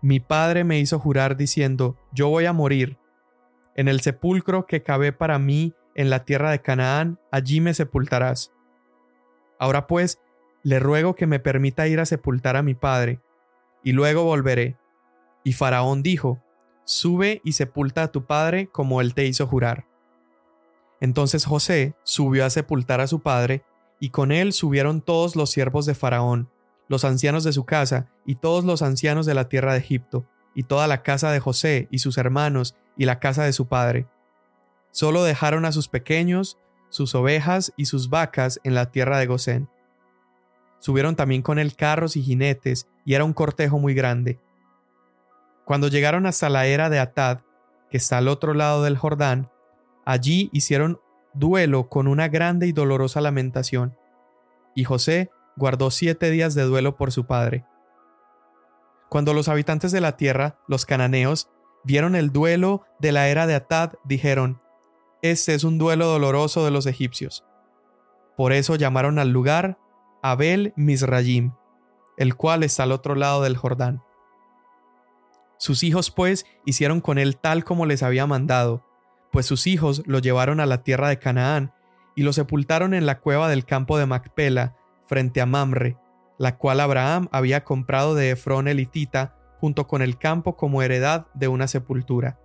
Mi 0.00 0.20
padre 0.20 0.64
me 0.64 0.78
hizo 0.78 0.98
jurar 0.98 1.36
diciendo, 1.36 1.96
Yo 2.12 2.28
voy 2.28 2.46
a 2.46 2.52
morir. 2.52 2.98
En 3.74 3.88
el 3.88 4.00
sepulcro 4.00 4.66
que 4.66 4.82
cabe 4.82 5.12
para 5.12 5.38
mí 5.38 5.74
en 5.94 6.10
la 6.10 6.24
tierra 6.24 6.50
de 6.50 6.60
Canaán, 6.60 7.18
allí 7.30 7.60
me 7.60 7.74
sepultarás. 7.74 8.52
Ahora 9.60 9.86
pues, 9.86 10.18
le 10.62 10.80
ruego 10.80 11.14
que 11.14 11.26
me 11.26 11.38
permita 11.38 11.86
ir 11.86 12.00
a 12.00 12.06
sepultar 12.06 12.56
a 12.56 12.62
mi 12.62 12.74
padre, 12.74 13.20
y 13.84 13.92
luego 13.92 14.24
volveré. 14.24 14.78
Y 15.44 15.52
Faraón 15.52 16.02
dijo, 16.02 16.42
Sube 16.84 17.42
y 17.44 17.52
sepulta 17.52 18.04
a 18.04 18.10
tu 18.10 18.24
padre 18.24 18.68
como 18.68 19.02
él 19.02 19.14
te 19.14 19.26
hizo 19.26 19.46
jurar. 19.46 19.86
Entonces 20.98 21.44
José 21.44 21.94
subió 22.02 22.44
a 22.44 22.50
sepultar 22.50 23.02
a 23.02 23.06
su 23.06 23.20
padre, 23.20 23.62
y 24.00 24.08
con 24.10 24.32
él 24.32 24.54
subieron 24.54 25.02
todos 25.02 25.36
los 25.36 25.50
siervos 25.50 25.84
de 25.84 25.94
Faraón, 25.94 26.50
los 26.88 27.04
ancianos 27.04 27.44
de 27.44 27.52
su 27.52 27.66
casa, 27.66 28.08
y 28.24 28.36
todos 28.36 28.64
los 28.64 28.80
ancianos 28.80 29.26
de 29.26 29.34
la 29.34 29.48
tierra 29.50 29.74
de 29.74 29.78
Egipto, 29.80 30.26
y 30.54 30.62
toda 30.62 30.86
la 30.88 31.02
casa 31.02 31.30
de 31.32 31.40
José, 31.40 31.86
y 31.90 31.98
sus 31.98 32.16
hermanos, 32.16 32.76
y 32.96 33.04
la 33.04 33.18
casa 33.18 33.44
de 33.44 33.52
su 33.52 33.68
padre. 33.68 34.06
Solo 34.90 35.22
dejaron 35.22 35.66
a 35.66 35.72
sus 35.72 35.88
pequeños, 35.88 36.58
sus 36.90 37.14
ovejas 37.14 37.72
y 37.76 37.86
sus 37.86 38.10
vacas 38.10 38.60
en 38.64 38.74
la 38.74 38.90
tierra 38.90 39.18
de 39.18 39.26
Gosén. 39.26 39.68
Subieron 40.78 41.16
también 41.16 41.42
con 41.42 41.58
él 41.58 41.74
carros 41.74 42.16
y 42.16 42.22
jinetes, 42.22 42.88
y 43.04 43.14
era 43.14 43.24
un 43.24 43.32
cortejo 43.32 43.78
muy 43.78 43.94
grande. 43.94 44.38
Cuando 45.64 45.88
llegaron 45.88 46.26
hasta 46.26 46.48
la 46.48 46.66
era 46.66 46.90
de 46.90 46.98
Atad, 46.98 47.38
que 47.90 47.96
está 47.96 48.18
al 48.18 48.28
otro 48.28 48.54
lado 48.54 48.82
del 48.82 48.96
Jordán, 48.96 49.50
allí 50.04 50.50
hicieron 50.52 51.00
duelo 51.34 51.88
con 51.88 52.08
una 52.08 52.28
grande 52.28 52.66
y 52.66 52.72
dolorosa 52.72 53.20
lamentación. 53.20 53.96
Y 54.74 54.84
José 54.84 55.30
guardó 55.56 55.90
siete 55.90 56.30
días 56.30 56.54
de 56.54 56.62
duelo 56.62 56.96
por 56.96 57.12
su 57.12 57.26
padre. 57.26 57.64
Cuando 59.08 59.34
los 59.34 59.48
habitantes 59.48 59.92
de 59.92 60.00
la 60.00 60.16
tierra, 60.16 60.58
los 60.68 60.86
cananeos, 60.86 61.50
vieron 61.84 62.14
el 62.14 62.30
duelo 62.30 62.84
de 62.98 63.12
la 63.12 63.28
era 63.28 63.46
de 63.46 63.54
Atad, 63.54 63.94
dijeron, 64.04 64.59
Este 65.22 65.54
es 65.54 65.64
un 65.64 65.76
duelo 65.76 66.06
doloroso 66.06 66.64
de 66.64 66.70
los 66.70 66.86
egipcios. 66.86 67.44
Por 68.38 68.54
eso 68.54 68.76
llamaron 68.76 69.18
al 69.18 69.30
lugar 69.30 69.78
Abel 70.22 70.72
Misrayim, 70.76 71.52
el 72.16 72.36
cual 72.36 72.62
está 72.62 72.84
al 72.84 72.92
otro 72.92 73.14
lado 73.14 73.42
del 73.42 73.56
Jordán. 73.56 74.02
Sus 75.58 75.82
hijos 75.82 76.10
pues 76.10 76.46
hicieron 76.64 77.02
con 77.02 77.18
él 77.18 77.36
tal 77.36 77.64
como 77.64 77.84
les 77.84 78.02
había 78.02 78.26
mandado, 78.26 78.82
pues 79.30 79.44
sus 79.44 79.66
hijos 79.66 80.02
lo 80.06 80.20
llevaron 80.20 80.58
a 80.58 80.64
la 80.64 80.82
tierra 80.82 81.10
de 81.10 81.18
Canaán 81.18 81.74
y 82.16 82.22
lo 82.22 82.32
sepultaron 82.32 82.94
en 82.94 83.04
la 83.04 83.20
cueva 83.20 83.50
del 83.50 83.66
campo 83.66 83.98
de 83.98 84.06
Macpela, 84.06 84.76
frente 85.06 85.42
a 85.42 85.46
Mamre, 85.46 85.98
la 86.38 86.56
cual 86.56 86.80
Abraham 86.80 87.28
había 87.30 87.62
comprado 87.62 88.14
de 88.14 88.30
Efrón 88.30 88.68
elitita 88.68 89.36
junto 89.60 89.86
con 89.86 90.00
el 90.00 90.16
campo 90.16 90.56
como 90.56 90.80
heredad 90.80 91.26
de 91.34 91.48
una 91.48 91.68
sepultura. 91.68 92.40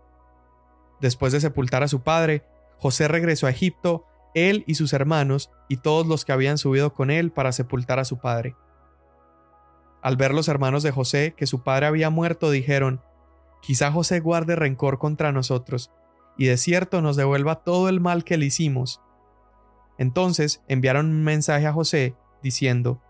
Después 0.99 1.31
de 1.31 1.39
sepultar 1.39 1.83
a 1.83 1.87
su 1.87 2.01
padre, 2.01 2.43
José 2.77 3.07
regresó 3.07 3.47
a 3.47 3.51
Egipto, 3.51 4.05
él 4.33 4.63
y 4.67 4.75
sus 4.75 4.93
hermanos, 4.93 5.51
y 5.69 5.77
todos 5.77 6.07
los 6.07 6.25
que 6.25 6.31
habían 6.31 6.57
subido 6.57 6.93
con 6.93 7.09
él 7.09 7.31
para 7.31 7.51
sepultar 7.51 7.99
a 7.99 8.05
su 8.05 8.19
padre. 8.19 8.55
Al 10.01 10.17
ver 10.17 10.33
los 10.33 10.47
hermanos 10.47 10.83
de 10.83 10.91
José 10.91 11.33
que 11.35 11.47
su 11.47 11.63
padre 11.63 11.87
había 11.87 12.09
muerto, 12.09 12.51
dijeron, 12.51 13.01
Quizá 13.61 13.91
José 13.91 14.19
guarde 14.19 14.55
rencor 14.55 14.99
contra 14.99 15.31
nosotros, 15.31 15.91
y 16.37 16.45
de 16.45 16.57
cierto 16.57 17.01
nos 17.01 17.15
devuelva 17.15 17.63
todo 17.63 17.89
el 17.89 17.99
mal 17.99 18.23
que 18.23 18.37
le 18.37 18.45
hicimos. 18.45 19.01
Entonces 19.97 20.61
enviaron 20.67 21.07
un 21.07 21.23
mensaje 21.23 21.65
a 21.65 21.73
José, 21.73 22.15
diciendo, 22.43 23.01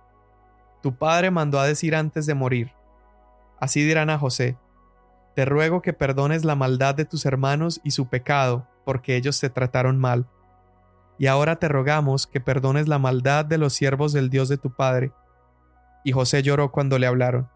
Tu 0.82 0.96
padre 0.96 1.32
mandó 1.32 1.60
a 1.60 1.68
decir 1.68 1.96
antes 1.96 2.26
de 2.26 2.36
morir, 2.36 2.72
Así 3.60 3.84
dirán 3.84 4.10
a 4.10 4.20
José, 4.20 4.58
Te 5.36 5.44
ruego 5.44 5.82
que 5.82 5.92
perdones 5.92 6.46
la 6.46 6.56
maldad 6.56 6.96
de 6.96 7.06
tus 7.06 7.26
hermanos 7.26 7.82
y 7.84 7.92
su 7.92 8.08
pecado, 8.08 8.68
porque 8.86 9.18
ellos 9.18 9.40
te 9.40 9.50
trataron 9.50 10.00
mal. 10.00 10.28
Y 11.18 11.28
ahora 11.28 11.58
te 11.58 11.68
rogamos 11.68 12.28
que 12.28 12.40
perdones 12.40 12.88
la 12.88 13.00
maldad 13.00 13.44
de 13.46 13.58
los 13.58 13.74
siervos 13.74 14.14
del 14.14 14.30
Dios 14.30 14.48
de 14.48 14.58
tu 14.58 14.74
padre. 14.74 15.12
Y 16.04 16.12
José 16.12 16.44
lloró 16.44 16.72
cuando 16.72 17.00
le 17.00 17.08
hablaron. 17.08 17.50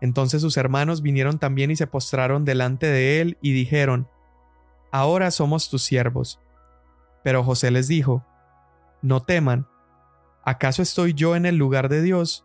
Entonces 0.00 0.42
sus 0.42 0.56
hermanos 0.56 1.02
vinieron 1.02 1.38
también 1.38 1.70
y 1.70 1.76
se 1.76 1.86
postraron 1.86 2.44
delante 2.44 2.86
de 2.86 3.20
él 3.20 3.38
y 3.40 3.52
dijeron, 3.52 4.08
Ahora 4.90 5.30
somos 5.30 5.70
tus 5.70 5.82
siervos. 5.82 6.40
Pero 7.22 7.44
José 7.44 7.70
les 7.70 7.88
dijo, 7.88 8.24
No 9.00 9.22
teman, 9.22 9.68
¿acaso 10.44 10.82
estoy 10.82 11.14
yo 11.14 11.36
en 11.36 11.46
el 11.46 11.56
lugar 11.56 11.88
de 11.88 12.02
Dios? 12.02 12.44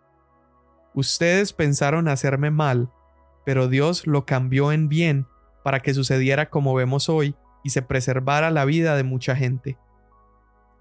Ustedes 0.94 1.54
pensaron 1.54 2.08
hacerme 2.08 2.52
mal, 2.52 2.92
pero 3.46 3.68
Dios 3.68 4.08
lo 4.08 4.26
cambió 4.26 4.72
en 4.72 4.90
bien 4.90 5.28
para 5.64 5.82
que 5.82 5.94
sucediera 5.94 6.50
como 6.50 6.74
vemos 6.74 7.10
hoy 7.10 7.36
y 7.68 7.72
se 7.72 7.82
preservara 7.82 8.50
la 8.50 8.64
vida 8.64 8.96
de 8.96 9.04
mucha 9.04 9.36
gente. 9.36 9.78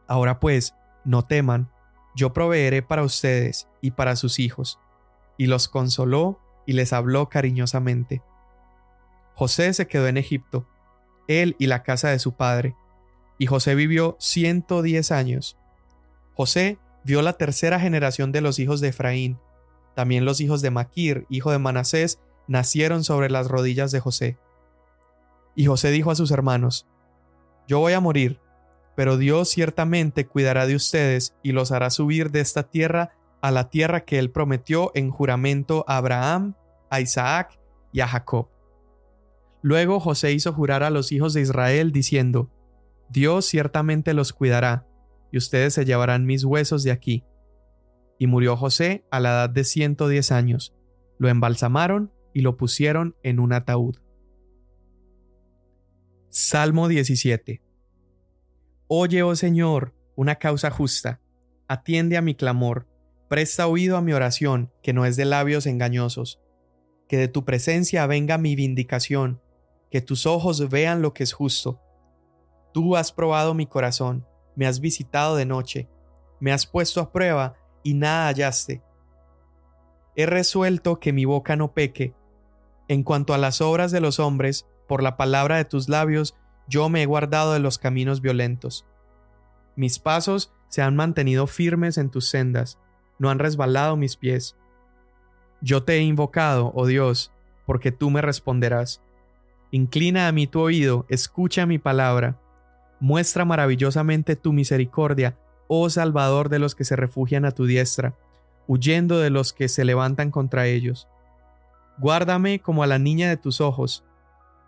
Ahora 0.07 0.39
pues, 0.39 0.77
no 1.05 1.25
teman, 1.25 1.69
yo 2.15 2.33
proveeré 2.33 2.81
para 2.81 3.03
ustedes 3.03 3.67
y 3.81 3.91
para 3.91 4.15
sus 4.15 4.39
hijos. 4.39 4.79
Y 5.37 5.47
los 5.47 5.67
consoló 5.67 6.39
y 6.65 6.75
les 6.75 6.93
habló 6.93 7.29
cariñosamente. 7.29 8.23
José 9.35 9.73
se 9.73 9.89
quedó 9.89 10.07
en 10.07 10.17
Egipto, 10.17 10.65
él 11.27 11.57
y 11.59 11.67
la 11.67 11.83
casa 11.83 12.11
de 12.11 12.21
su 12.21 12.37
padre, 12.37 12.77
y 13.37 13.47
José 13.47 13.75
vivió 13.75 14.17
ciento 14.21 14.81
diez 14.83 15.11
años. 15.11 15.59
José 16.35 16.79
vio 17.03 17.21
la 17.21 17.33
tercera 17.33 17.81
generación 17.81 18.31
de 18.31 18.43
los 18.43 18.61
hijos 18.61 18.81
de 18.81 18.91
Efraín, 18.91 19.41
también 19.97 20.25
los 20.25 20.41
hijos 20.41 20.63
de 20.63 20.71
Maquir, 20.71 21.27
hijo 21.31 21.51
de 21.51 21.59
Manasés, 21.59 22.21
nacieron 22.47 23.03
sobre 23.03 23.29
las 23.29 23.49
rodillas 23.49 23.91
de 23.91 23.99
José. 23.99 24.39
Y 25.57 25.67
José 25.67 25.91
dijo 25.91 26.13
a 26.13 26.15
sus 26.15 26.31
hermanos, 26.31 26.87
Yo 27.67 27.81
voy 27.81 27.95
a 27.95 28.01
morir, 28.01 28.39
pero 28.95 29.17
Dios 29.17 29.49
ciertamente 29.49 30.27
cuidará 30.27 30.67
de 30.67 30.77
ustedes 30.77 31.35
y 31.43 31.51
los 31.51 31.73
hará 31.73 31.91
subir 31.91 32.31
de 32.31 32.41
esta 32.41 32.63
tierra 32.63 33.11
a 33.43 33.51
la 33.51 33.69
tierra 33.69 34.05
que 34.05 34.21
él 34.21 34.31
prometió 34.31 34.93
en 34.95 35.11
juramento 35.11 35.85
a 35.89 35.97
Abraham, 35.97 36.55
a 36.91 37.01
Isaac 37.01 37.59
y 37.93 38.01
a 38.01 38.07
Jacob. 38.07 38.49
Luego 39.63 39.99
José 39.99 40.33
hizo 40.33 40.53
jurar 40.53 40.85
a 40.85 40.91
los 40.91 41.11
hijos 41.11 41.35
de 41.35 41.41
Israel 41.41 41.91
diciendo, 41.91 42.51
Dios 43.09 43.47
ciertamente 43.47 44.15
los 44.15 44.33
cuidará, 44.33 44.87
y 45.33 45.39
ustedes 45.39 45.75
se 45.75 45.85
llevarán 45.85 46.25
mis 46.25 46.45
huesos 46.45 46.85
de 46.85 46.93
aquí 46.93 47.25
y 48.19 48.27
murió 48.27 48.57
José 48.57 49.05
a 49.11 49.21
la 49.21 49.31
edad 49.31 49.51
de 49.51 49.65
110 49.65 50.33
años. 50.33 50.75
Lo 51.19 51.29
embalsamaron 51.29 52.13
y 52.33 52.41
lo 52.41 52.57
pusieron 52.57 53.17
en 53.23 53.41
un 53.41 53.53
ataúd. 53.53 53.97
Salmo 56.39 56.87
17 56.89 57.63
Oye, 58.89 59.23
oh 59.23 59.35
Señor, 59.35 59.95
una 60.17 60.35
causa 60.35 60.71
justa, 60.71 61.19
atiende 61.67 62.19
a 62.19 62.21
mi 62.21 62.35
clamor, 62.35 62.87
presta 63.27 63.67
oído 63.67 63.97
a 63.97 64.03
mi 64.03 64.13
oración, 64.13 64.71
que 64.83 64.93
no 64.93 65.07
es 65.07 65.17
de 65.17 65.25
labios 65.25 65.65
engañosos. 65.65 66.43
Que 67.09 67.17
de 67.17 67.29
tu 67.29 67.47
presencia 67.47 68.07
venga 68.07 68.37
mi 68.37 68.55
vindicación, 68.55 69.41
que 69.91 70.03
tus 70.03 70.27
ojos 70.27 70.69
vean 70.69 71.01
lo 71.01 71.15
que 71.15 71.23
es 71.23 71.33
justo. 71.33 71.81
Tú 72.75 72.97
has 72.97 73.13
probado 73.13 73.55
mi 73.55 73.67
corazón, 73.67 74.27
me 74.57 74.67
has 74.67 74.81
visitado 74.81 75.37
de 75.37 75.47
noche, 75.47 75.89
me 76.39 76.53
has 76.53 76.67
puesto 76.67 77.01
a 77.01 77.13
prueba 77.13 77.57
y 77.83 77.95
nada 77.95 78.27
hallaste. 78.27 78.83
He 80.15 80.27
resuelto 80.27 81.01
que 81.01 81.15
mi 81.15 81.25
boca 81.25 81.57
no 81.57 81.73
peque. 81.73 82.15
En 82.89 83.05
cuanto 83.05 83.33
a 83.33 83.39
las 83.39 83.63
obras 83.63 83.91
de 83.91 84.01
los 84.03 84.21
hombres, 84.21 84.67
por 84.87 85.03
la 85.03 85.17
palabra 85.17 85.57
de 85.57 85.65
tus 85.65 85.89
labios, 85.89 86.37
yo 86.69 86.89
me 86.89 87.03
he 87.03 87.07
guardado 87.07 87.53
de 87.53 87.61
los 87.61 87.79
caminos 87.79 88.21
violentos. 88.21 88.87
Mis 89.77 89.99
pasos 89.99 90.53
se 90.69 90.83
han 90.83 90.97
mantenido 90.97 91.47
firmes 91.47 91.99
en 91.99 92.11
tus 92.11 92.29
sendas, 92.29 92.79
no 93.19 93.31
han 93.31 93.39
resbalado 93.39 93.97
mis 93.97 94.17
pies. 94.17 94.57
Yo 95.61 95.83
te 95.83 95.95
he 95.95 96.03
invocado, 96.03 96.73
oh 96.75 96.87
Dios, 96.87 97.33
porque 97.67 97.93
tú 97.93 98.11
me 98.11 98.23
responderás. 98.23 99.03
Inclina 99.71 100.29
a 100.29 100.33
mí 100.33 100.47
tu 100.47 100.61
oído, 100.61 101.07
escucha 101.09 101.67
mi 101.67 101.79
palabra. 101.79 102.39
Muestra 103.01 103.45
maravillosamente 103.45 104.37
tu 104.37 104.53
misericordia 104.53 105.37
oh 105.69 105.91
Salvador 105.91 106.49
de 106.49 106.59
los 106.59 106.75
que 106.75 106.85
se 106.85 106.97
refugian 106.97 107.45
a 107.45 107.53
tu 107.53 107.67
diestra, 107.67 108.15
huyendo 108.67 109.19
de 109.19 109.31
los 109.31 109.53
que 109.53 109.69
se 109.69 109.85
levantan 109.85 110.31
contra 110.31 110.67
ellos. 110.67 111.09
Guárdame 111.99 112.61
como 112.61 112.83
a 112.83 112.87
la 112.87 112.99
niña 112.99 113.29
de 113.29 113.37
tus 113.37 113.61
ojos, 113.61 114.05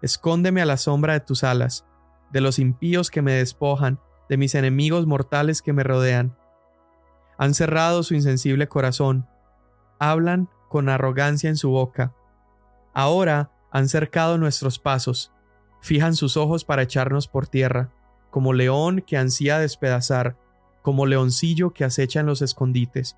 escóndeme 0.02 0.62
a 0.62 0.66
la 0.66 0.76
sombra 0.76 1.14
de 1.14 1.20
tus 1.20 1.44
alas, 1.44 1.86
de 2.30 2.40
los 2.40 2.58
impíos 2.58 3.10
que 3.10 3.22
me 3.22 3.32
despojan, 3.32 4.00
de 4.28 4.36
mis 4.36 4.54
enemigos 4.54 5.06
mortales 5.06 5.62
que 5.62 5.72
me 5.72 5.82
rodean. 5.82 6.36
Han 7.38 7.54
cerrado 7.54 8.02
su 8.02 8.14
insensible 8.14 8.68
corazón, 8.68 9.26
hablan 9.98 10.48
con 10.68 10.88
arrogancia 10.88 11.48
en 11.48 11.56
su 11.56 11.70
boca. 11.70 12.14
Ahora 12.92 13.50
han 13.70 13.88
cercado 13.88 14.38
nuestros 14.38 14.78
pasos, 14.78 15.32
fijan 15.80 16.14
sus 16.14 16.36
ojos 16.36 16.64
para 16.64 16.82
echarnos 16.82 17.28
por 17.28 17.46
tierra, 17.46 17.90
como 18.30 18.52
león 18.52 19.02
que 19.06 19.16
ansía 19.16 19.58
despedazar, 19.58 20.36
como 20.82 21.06
leoncillo 21.06 21.72
que 21.72 21.84
acecha 21.84 22.20
en 22.20 22.26
los 22.26 22.42
escondites. 22.42 23.16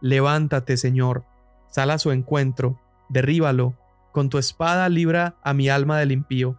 Levántate, 0.00 0.76
Señor, 0.76 1.24
sal 1.68 1.90
a 1.90 1.98
su 1.98 2.10
encuentro, 2.10 2.78
derríbalo, 3.08 3.74
con 4.16 4.30
tu 4.30 4.38
espada 4.38 4.88
libra 4.88 5.36
a 5.42 5.52
mi 5.52 5.68
alma 5.68 5.98
del 5.98 6.10
impío. 6.10 6.58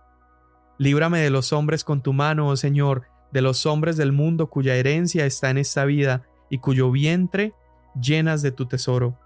Líbrame 0.77 1.21
de 1.21 1.31
los 1.31 1.53
hombres 1.53 1.83
con 1.83 2.03
tu 2.03 2.13
mano, 2.13 2.49
oh 2.49 2.55
Señor, 2.55 3.07
de 3.31 3.41
los 3.41 3.65
hombres 3.65 3.97
del 3.97 4.11
mundo 4.11 4.51
cuya 4.51 4.75
herencia 4.75 5.25
está 5.25 5.49
en 5.49 5.57
esta 5.57 5.83
vida 5.83 6.21
y 6.51 6.59
cuyo 6.59 6.91
vientre 6.91 7.55
llenas 7.99 8.43
de 8.43 8.51
tu 8.51 8.67
tesoro. 8.67 9.17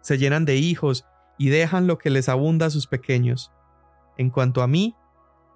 Se 0.00 0.16
llenan 0.16 0.46
de 0.46 0.56
hijos 0.56 1.04
y 1.36 1.50
dejan 1.50 1.86
lo 1.86 1.98
que 1.98 2.08
les 2.08 2.30
abunda 2.30 2.64
a 2.64 2.70
sus 2.70 2.86
pequeños. 2.86 3.52
En 4.16 4.30
cuanto 4.30 4.62
a 4.62 4.66
mí, 4.66 4.96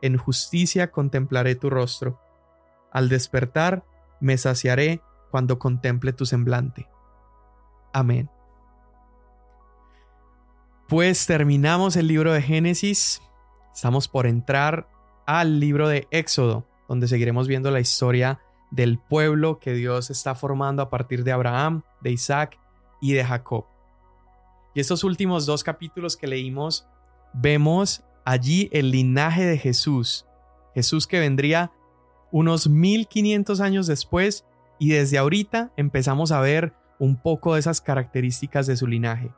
en 0.03 0.19
justicia 0.19 0.91
contemplaré 0.91 1.55
tu 1.55 1.71
rostro. 1.71 2.21
Al 2.93 3.09
despertar, 3.09 3.87
me 4.21 4.37
saciaré 4.37 5.01
cuando 5.31 5.59
contemple 5.59 6.13
tu 6.13 6.27
semblante. 6.27 6.91
Amén. 7.95 8.29
Pues 10.89 11.27
terminamos 11.27 11.97
el 11.97 12.07
libro 12.07 12.33
de 12.33 12.41
Génesis, 12.41 13.21
estamos 13.75 14.07
por 14.07 14.25
entrar 14.25 14.89
al 15.27 15.59
libro 15.59 15.89
de 15.89 16.07
Éxodo, 16.13 16.65
donde 16.89 17.09
seguiremos 17.09 17.49
viendo 17.49 17.73
la 17.73 17.81
historia 17.81 18.41
del 18.71 19.01
pueblo 19.01 19.59
que 19.59 19.73
Dios 19.73 20.11
está 20.11 20.37
formando 20.37 20.83
a 20.83 20.89
partir 20.89 21.25
de 21.25 21.33
Abraham, 21.33 21.83
de 22.03 22.13
Isaac 22.13 22.61
y 23.01 23.15
de 23.15 23.25
Jacob. 23.25 23.65
Y 24.77 24.81
estos 24.81 25.03
últimos 25.03 25.45
dos 25.45 25.65
capítulos 25.65 26.17
que 26.17 26.29
leímos, 26.29 26.87
vemos 27.35 28.05
allí 28.25 28.71
el 28.73 28.93
linaje 28.93 29.45
de 29.45 29.59
Jesús, 29.59 30.25
Jesús 30.73 31.09
que 31.09 31.19
vendría 31.19 31.73
unos 32.31 32.69
1500 32.69 33.61
años 33.61 33.89
después 33.89 34.47
y 34.79 34.91
desde 34.91 35.19
ahorita 35.19 35.73
empezamos 35.77 36.31
a 36.31 36.41
ver 36.41 36.75
un 37.01 37.21
poco 37.21 37.55
de 37.55 37.61
esas 37.61 37.81
características 37.81 38.69
de 38.69 38.77
su 38.77 38.87
linaje. 38.87 39.33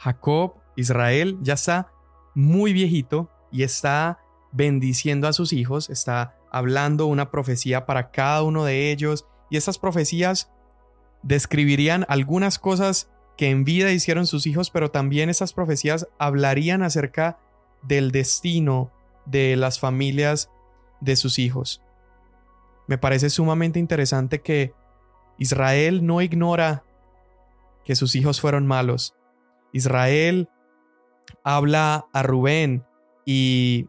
Jacob, 0.00 0.54
Israel, 0.76 1.36
ya 1.42 1.54
está 1.54 1.92
muy 2.34 2.72
viejito 2.72 3.30
y 3.52 3.64
está 3.64 4.18
bendiciendo 4.50 5.28
a 5.28 5.34
sus 5.34 5.52
hijos, 5.52 5.90
está 5.90 6.38
hablando 6.50 7.04
una 7.04 7.30
profecía 7.30 7.84
para 7.84 8.10
cada 8.10 8.42
uno 8.42 8.64
de 8.64 8.90
ellos 8.90 9.26
y 9.50 9.58
estas 9.58 9.78
profecías 9.78 10.50
describirían 11.22 12.06
algunas 12.08 12.58
cosas 12.58 13.10
que 13.36 13.50
en 13.50 13.64
vida 13.64 13.92
hicieron 13.92 14.26
sus 14.26 14.46
hijos, 14.46 14.70
pero 14.70 14.90
también 14.90 15.28
estas 15.28 15.52
profecías 15.52 16.08
hablarían 16.18 16.82
acerca 16.82 17.38
del 17.82 18.10
destino 18.10 18.90
de 19.26 19.54
las 19.56 19.78
familias 19.80 20.50
de 21.00 21.14
sus 21.16 21.38
hijos. 21.38 21.82
Me 22.86 22.96
parece 22.96 23.28
sumamente 23.28 23.78
interesante 23.78 24.40
que 24.40 24.72
Israel 25.38 26.06
no 26.06 26.22
ignora 26.22 26.84
que 27.84 27.94
sus 27.94 28.14
hijos 28.14 28.40
fueron 28.40 28.66
malos. 28.66 29.14
Israel 29.72 30.48
habla 31.44 32.06
a 32.12 32.22
Rubén 32.22 32.84
y 33.24 33.88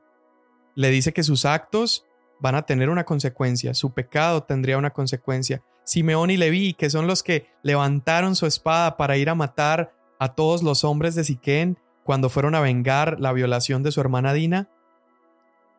le 0.75 0.89
dice 0.89 1.13
que 1.13 1.23
sus 1.23 1.45
actos 1.45 2.05
van 2.39 2.55
a 2.55 2.63
tener 2.63 2.89
una 2.89 3.03
consecuencia, 3.03 3.73
su 3.73 3.93
pecado 3.93 4.43
tendría 4.43 4.77
una 4.77 4.91
consecuencia. 4.91 5.61
Simeón 5.83 6.29
y 6.31 6.37
Leví, 6.37 6.73
que 6.73 6.89
son 6.89 7.07
los 7.07 7.23
que 7.23 7.47
levantaron 7.63 8.35
su 8.35 8.45
espada 8.45 8.97
para 8.97 9.17
ir 9.17 9.29
a 9.29 9.35
matar 9.35 9.93
a 10.19 10.33
todos 10.35 10.63
los 10.63 10.83
hombres 10.83 11.15
de 11.15 11.23
Siquén 11.23 11.77
cuando 12.03 12.29
fueron 12.29 12.55
a 12.55 12.61
vengar 12.61 13.19
la 13.19 13.31
violación 13.31 13.83
de 13.83 13.91
su 13.91 14.01
hermana 14.01 14.33
Dina, 14.33 14.69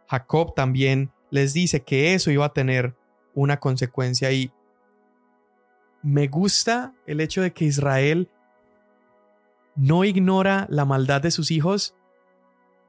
Jacob 0.08 0.54
también 0.54 1.12
les 1.30 1.52
dice 1.52 1.82
que 1.82 2.14
eso 2.14 2.30
iba 2.30 2.44
a 2.44 2.52
tener 2.52 2.94
una 3.34 3.58
consecuencia 3.58 4.30
y 4.30 4.52
me 6.02 6.28
gusta 6.28 6.92
el 7.06 7.20
hecho 7.20 7.42
de 7.42 7.52
que 7.52 7.64
Israel 7.64 8.28
no 9.76 10.04
ignora 10.04 10.66
la 10.70 10.84
maldad 10.84 11.22
de 11.22 11.30
sus 11.30 11.50
hijos 11.50 11.94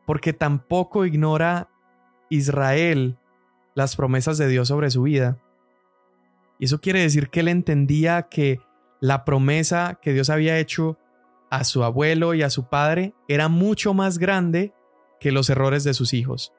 porque 0.06 0.34
tampoco 0.34 1.06
ignora 1.06 1.70
Israel 2.30 3.18
las 3.74 3.96
promesas 3.96 4.38
de 4.38 4.48
Dios 4.48 4.68
sobre 4.68 4.90
su 4.92 5.04
vida. 5.04 5.38
Y 6.60 6.66
eso 6.66 6.82
quiere 6.82 7.02
decir 7.02 7.30
que 7.30 7.40
él 7.40 7.48
entendía 7.48 8.24
que 8.24 8.60
la 9.00 9.26
promesa 9.26 10.00
que 10.02 10.14
Dios 10.14 10.30
había 10.30 10.60
hecho 10.60 10.98
a 11.50 11.64
su 11.64 11.84
abuelo 11.84 12.34
y 12.34 12.42
a 12.42 12.50
su 12.50 12.68
padre 12.68 13.14
era 13.28 13.48
mucho 13.48 13.94
más 13.94 14.18
grande 14.18 14.74
que 15.20 15.32
los 15.32 15.50
errores 15.50 15.84
de 15.84 15.94
sus 15.94 16.14
hijos. 16.14 16.54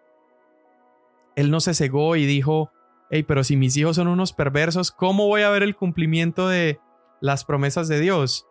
Él 1.36 1.50
no 1.50 1.60
se 1.60 1.74
cegó 1.74 2.16
y 2.16 2.26
dijo, 2.26 2.70
hey, 3.10 3.24
pero 3.24 3.44
si 3.44 3.56
mis 3.56 3.76
hijos 3.76 3.96
son 3.96 4.08
unos 4.08 4.32
perversos, 4.32 4.92
¿cómo 4.92 5.26
voy 5.26 5.42
a 5.42 5.50
ver 5.50 5.62
el 5.62 5.76
cumplimiento 5.76 6.48
de 6.48 6.80
las 7.20 7.44
promesas 7.44 7.88
de 7.88 8.00
Dios? 8.00 8.46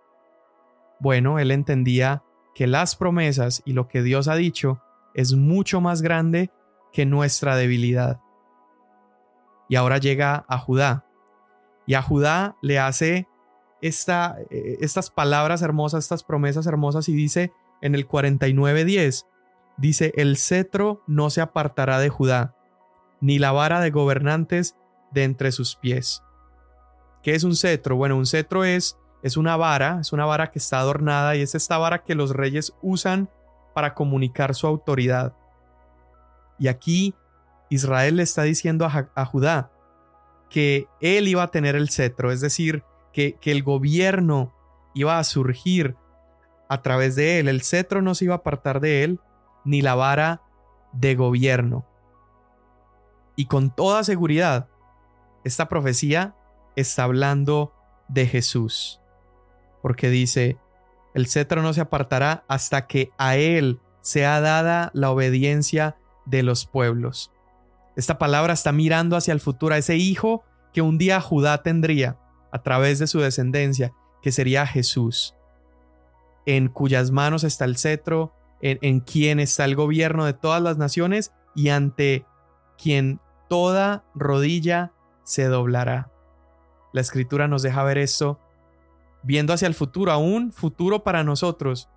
Bueno, 0.99 1.39
él 1.39 1.51
entendía 1.51 2.23
que 2.55 2.67
las 2.67 2.95
promesas 2.95 3.61
y 3.65 3.73
lo 3.73 3.87
que 3.87 4.03
Dios 4.03 4.27
ha 4.27 4.35
dicho 4.35 4.81
es 5.13 5.33
mucho 5.33 5.81
más 5.81 6.01
grande 6.01 6.51
que 6.91 7.05
nuestra 7.05 7.55
debilidad. 7.55 8.19
Y 9.69 9.75
ahora 9.75 9.97
llega 9.97 10.45
a 10.47 10.57
Judá. 10.57 11.05
Y 11.85 11.95
a 11.95 12.01
Judá 12.01 12.55
le 12.61 12.79
hace 12.79 13.27
eh, 13.81 14.77
estas 14.79 15.09
palabras 15.09 15.61
hermosas, 15.61 16.05
estas 16.05 16.23
promesas 16.23 16.67
hermosas 16.67 17.09
y 17.09 17.13
dice 17.13 17.51
en 17.81 17.95
el 17.95 18.07
49.10, 18.07 19.25
dice, 19.75 20.13
el 20.15 20.37
cetro 20.37 21.03
no 21.05 21.29
se 21.29 21.41
apartará 21.41 21.99
de 21.99 22.07
Judá, 22.07 22.55
ni 23.19 23.39
la 23.39 23.51
vara 23.51 23.81
de 23.81 23.91
gobernantes 23.91 24.77
de 25.11 25.25
entre 25.25 25.51
sus 25.51 25.75
pies. 25.75 26.23
¿Qué 27.23 27.35
es 27.35 27.43
un 27.43 27.55
cetro? 27.55 27.97
Bueno, 27.97 28.15
un 28.15 28.25
cetro 28.25 28.63
es, 28.63 28.97
es 29.23 29.37
una 29.37 29.55
vara, 29.55 29.99
es 30.01 30.11
una 30.11 30.25
vara 30.25 30.51
que 30.51 30.59
está 30.59 30.79
adornada 30.79 31.35
y 31.35 31.41
es 31.41 31.55
esta 31.55 31.77
vara 31.77 32.03
que 32.03 32.13
los 32.13 32.31
reyes 32.31 32.75
usan 32.81 33.29
para 33.73 33.93
comunicar 33.93 34.53
su 34.53 34.67
autoridad. 34.67 35.33
Y 36.59 36.67
aquí 36.67 37.15
Israel 37.69 38.17
le 38.17 38.23
está 38.23 38.43
diciendo 38.43 38.85
a, 38.85 39.25
Judá 39.25 39.71
que 40.49 40.87
él 40.99 41.27
iba 41.27 41.41
a 41.41 41.51
tener 41.51 41.75
el 41.75 41.89
cetro, 41.89 42.31
es 42.31 42.41
decir, 42.41 42.83
que, 43.13 43.35
que 43.39 43.51
el 43.51 43.63
gobierno 43.63 44.53
iba 44.93 45.17
a 45.17 45.23
surgir 45.23 45.95
a 46.69 46.81
través 46.81 47.15
de 47.15 47.39
él, 47.39 47.47
el 47.47 47.61
cetro 47.61 48.01
no 48.01 48.15
se 48.15 48.25
iba 48.25 48.35
a 48.35 48.37
apartar 48.37 48.79
de 48.79 49.03
él, 49.03 49.19
ni 49.63 49.81
la 49.81 49.95
vara 49.95 50.41
de 50.91 51.15
gobierno. 51.15 51.85
Y 53.35 53.45
con 53.45 53.73
toda 53.73 54.03
seguridad, 54.03 54.67
esta 55.43 55.69
profecía 55.69 56.35
está 56.75 57.03
hablando 57.03 57.73
de 58.07 58.27
Jesús, 58.27 59.01
porque 59.83 60.09
dice, 60.09 60.57
el 61.13 61.27
cetro 61.27 61.61
no 61.61 61.73
se 61.73 61.81
apartará 61.81 62.45
hasta 62.47 62.87
que 62.87 63.11
a 63.17 63.35
él 63.35 63.81
sea 64.01 64.39
dada 64.39 64.89
la 64.93 65.11
obediencia 65.11 65.97
de 66.25 66.41
los 66.41 66.65
pueblos. 66.65 67.31
Esta 67.97 68.17
palabra 68.17 68.53
está 68.53 68.71
mirando 68.71 69.17
hacia 69.17 69.33
el 69.33 69.41
futuro, 69.41 69.75
a 69.75 69.77
ese 69.77 69.97
hijo 69.97 70.43
que 70.71 70.81
un 70.81 70.97
día 70.97 71.19
Judá 71.19 71.61
tendría 71.63 72.17
a 72.51 72.63
través 72.63 72.97
de 72.97 73.07
su 73.07 73.19
descendencia, 73.19 73.91
que 74.21 74.31
sería 74.31 74.65
Jesús, 74.65 75.35
en 76.45 76.69
cuyas 76.69 77.11
manos 77.11 77.43
está 77.43 77.65
el 77.65 77.75
cetro, 77.75 78.33
en, 78.61 78.79
en 78.81 79.01
quien 79.01 79.41
está 79.41 79.65
el 79.65 79.75
gobierno 79.75 80.23
de 80.23 80.33
todas 80.33 80.61
las 80.61 80.77
naciones 80.77 81.33
y 81.55 81.69
ante 81.69 82.25
quien 82.81 83.19
toda 83.49 84.05
rodilla 84.15 84.93
se 85.23 85.43
doblará. 85.45 86.09
La 86.93 87.01
escritura 87.01 87.49
nos 87.49 87.63
deja 87.63 87.83
ver 87.83 87.97
esto, 87.97 88.39
viendo 89.23 89.53
hacia 89.53 89.67
el 89.67 89.73
futuro, 89.73 90.11
a 90.11 90.17
un 90.17 90.51
futuro 90.51 91.03
para 91.03 91.23
nosotros, 91.23 91.89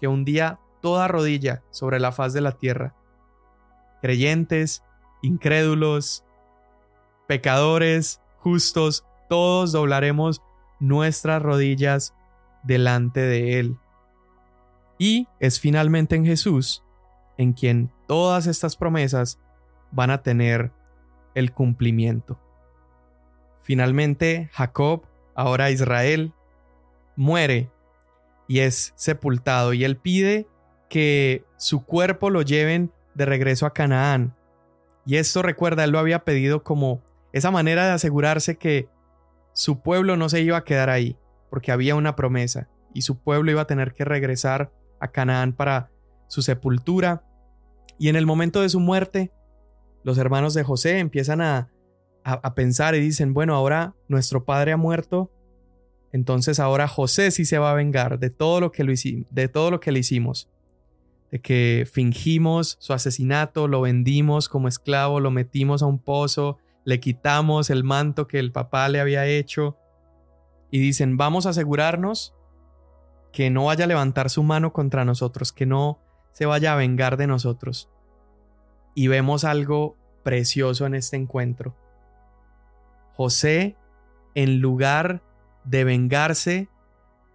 que 0.00 0.08
un 0.08 0.24
día 0.24 0.58
toda 0.80 1.08
rodilla 1.08 1.62
sobre 1.70 2.00
la 2.00 2.12
faz 2.12 2.32
de 2.32 2.40
la 2.40 2.52
tierra, 2.52 2.94
creyentes, 4.00 4.82
incrédulos, 5.22 6.24
pecadores, 7.28 8.20
justos, 8.38 9.04
todos 9.28 9.72
doblaremos 9.72 10.42
nuestras 10.80 11.42
rodillas 11.42 12.14
delante 12.62 13.20
de 13.20 13.60
Él. 13.60 13.76
Y 14.98 15.28
es 15.38 15.60
finalmente 15.60 16.16
en 16.16 16.24
Jesús 16.24 16.82
en 17.36 17.52
quien 17.52 17.90
todas 18.06 18.46
estas 18.46 18.76
promesas 18.76 19.38
van 19.92 20.10
a 20.10 20.22
tener 20.22 20.72
el 21.34 21.52
cumplimiento. 21.52 22.38
Finalmente, 23.62 24.50
Jacob, 24.52 25.06
ahora 25.34 25.70
Israel, 25.70 26.34
muere 27.20 27.70
y 28.48 28.60
es 28.60 28.94
sepultado 28.96 29.74
y 29.74 29.84
él 29.84 29.98
pide 29.98 30.48
que 30.88 31.44
su 31.58 31.84
cuerpo 31.84 32.30
lo 32.30 32.40
lleven 32.40 32.90
de 33.14 33.26
regreso 33.26 33.66
a 33.66 33.74
Canaán. 33.74 34.34
Y 35.04 35.16
esto 35.16 35.42
recuerda, 35.42 35.84
él 35.84 35.90
lo 35.90 35.98
había 35.98 36.24
pedido 36.24 36.64
como 36.64 37.02
esa 37.32 37.50
manera 37.50 37.84
de 37.84 37.92
asegurarse 37.92 38.56
que 38.56 38.88
su 39.52 39.82
pueblo 39.82 40.16
no 40.16 40.30
se 40.30 40.40
iba 40.40 40.56
a 40.56 40.64
quedar 40.64 40.88
ahí, 40.88 41.18
porque 41.50 41.72
había 41.72 41.94
una 41.94 42.16
promesa, 42.16 42.68
y 42.94 43.02
su 43.02 43.18
pueblo 43.18 43.50
iba 43.50 43.60
a 43.60 43.66
tener 43.66 43.92
que 43.92 44.04
regresar 44.06 44.72
a 44.98 45.08
Canaán 45.08 45.52
para 45.52 45.90
su 46.26 46.40
sepultura. 46.40 47.22
Y 47.98 48.08
en 48.08 48.16
el 48.16 48.24
momento 48.24 48.62
de 48.62 48.70
su 48.70 48.80
muerte, 48.80 49.30
los 50.04 50.16
hermanos 50.16 50.54
de 50.54 50.62
José 50.62 50.98
empiezan 50.98 51.42
a, 51.42 51.70
a, 52.24 52.54
pensar 52.54 52.94
y 52.94 53.00
dicen, 53.00 53.34
bueno, 53.34 53.54
ahora 53.54 53.94
nuestro 54.08 54.44
padre 54.44 54.72
ha 54.72 54.76
muerto, 54.78 55.30
entonces 56.12 56.58
ahora 56.58 56.88
José 56.88 57.30
sí 57.30 57.44
se 57.44 57.58
va 57.58 57.70
a 57.70 57.74
vengar 57.74 58.18
de 58.18 58.30
todo 58.30 58.60
lo 58.60 58.72
que, 58.72 58.84
lo 58.84 58.92
de 59.30 59.48
todo 59.48 59.70
lo 59.70 59.80
que 59.80 59.92
le 59.92 60.00
hicimos, 60.00 60.48
de 61.30 61.40
que 61.40 61.88
fingimos 61.90 62.76
su 62.80 62.92
asesinato, 62.92 63.68
lo 63.68 63.80
vendimos 63.82 64.48
como 64.48 64.68
esclavo, 64.68 65.20
lo 65.20 65.30
metimos 65.30 65.82
a 65.82 65.86
un 65.86 65.98
pozo, 65.98 66.58
le 66.84 66.98
quitamos 66.98 67.70
el 67.70 67.84
manto 67.84 68.26
que 68.26 68.38
el 68.38 68.50
papá 68.50 68.88
le 68.88 69.00
había 69.00 69.26
hecho 69.26 69.76
y 70.70 70.80
dicen, 70.80 71.16
vamos 71.16 71.46
a 71.46 71.50
asegurarnos 71.50 72.34
que 73.32 73.50
no 73.50 73.66
vaya 73.66 73.84
a 73.84 73.88
levantar 73.88 74.30
su 74.30 74.42
mano 74.42 74.72
contra 74.72 75.04
nosotros, 75.04 75.52
que 75.52 75.66
no 75.66 76.00
se 76.32 76.46
vaya 76.46 76.72
a 76.72 76.76
vengar 76.76 77.16
de 77.16 77.28
nosotros 77.28 77.88
y 78.94 79.08
vemos 79.08 79.44
algo 79.44 79.96
precioso 80.22 80.86
en 80.86 80.94
este 80.94 81.16
encuentro. 81.16 81.76
José, 83.14 83.76
en 84.34 84.60
lugar 84.60 85.22
de 85.64 85.84
vengarse, 85.84 86.68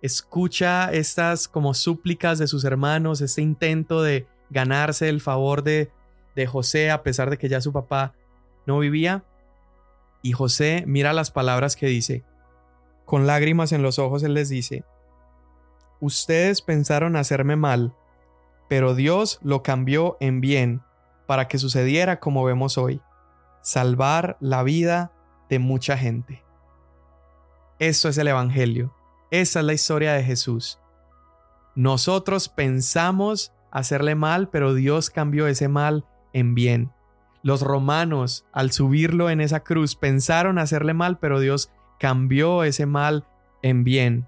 escucha 0.01 0.91
estas 0.91 1.47
como 1.47 1.73
súplicas 1.73 2.39
de 2.39 2.47
sus 2.47 2.63
hermanos, 2.63 3.21
este 3.21 3.41
intento 3.41 4.01
de 4.01 4.27
ganarse 4.49 5.09
el 5.09 5.21
favor 5.21 5.63
de, 5.63 5.91
de 6.35 6.47
José 6.47 6.91
a 6.91 7.03
pesar 7.03 7.29
de 7.29 7.37
que 7.37 7.49
ya 7.49 7.61
su 7.61 7.73
papá 7.73 8.13
no 8.65 8.79
vivía. 8.79 9.23
Y 10.21 10.33
José 10.33 10.83
mira 10.87 11.13
las 11.13 11.31
palabras 11.31 11.75
que 11.75 11.87
dice. 11.87 12.23
Con 13.05 13.27
lágrimas 13.27 13.71
en 13.71 13.83
los 13.83 13.99
ojos 13.99 14.23
él 14.23 14.33
les 14.33 14.49
dice, 14.49 14.83
Ustedes 15.99 16.61
pensaron 16.61 17.15
hacerme 17.15 17.55
mal, 17.55 17.95
pero 18.67 18.95
Dios 18.95 19.39
lo 19.41 19.63
cambió 19.63 20.17
en 20.19 20.41
bien 20.41 20.81
para 21.25 21.47
que 21.47 21.57
sucediera 21.57 22.19
como 22.19 22.43
vemos 22.43 22.77
hoy. 22.77 23.01
salvar 23.61 24.37
la 24.39 24.61
vida 24.61 25.11
de 25.49 25.57
mucha 25.57 25.97
gente. 25.97 26.44
Eso 27.79 28.09
es 28.09 28.17
el 28.17 28.27
Evangelio. 28.27 28.93
Esa 29.31 29.59
es 29.59 29.65
la 29.65 29.73
historia 29.73 30.13
de 30.13 30.23
Jesús. 30.23 30.79
Nosotros 31.75 32.47
pensamos 32.47 33.51
hacerle 33.71 34.15
mal, 34.15 34.49
pero 34.49 34.73
Dios 34.73 35.09
cambió 35.09 35.47
ese 35.47 35.67
mal 35.67 36.05
en 36.31 36.55
bien. 36.55 36.91
Los 37.43 37.61
romanos, 37.61 38.45
al 38.53 38.71
subirlo 38.71 39.29
en 39.29 39.41
esa 39.41 39.59
cruz, 39.59 39.95
pensaron 39.95 40.57
hacerle 40.57 40.93
mal, 40.93 41.19
pero 41.19 41.39
Dios 41.39 41.69
cambió 41.99 42.63
ese 42.63 42.85
mal 42.85 43.25
en 43.61 43.83
bien. 43.83 44.25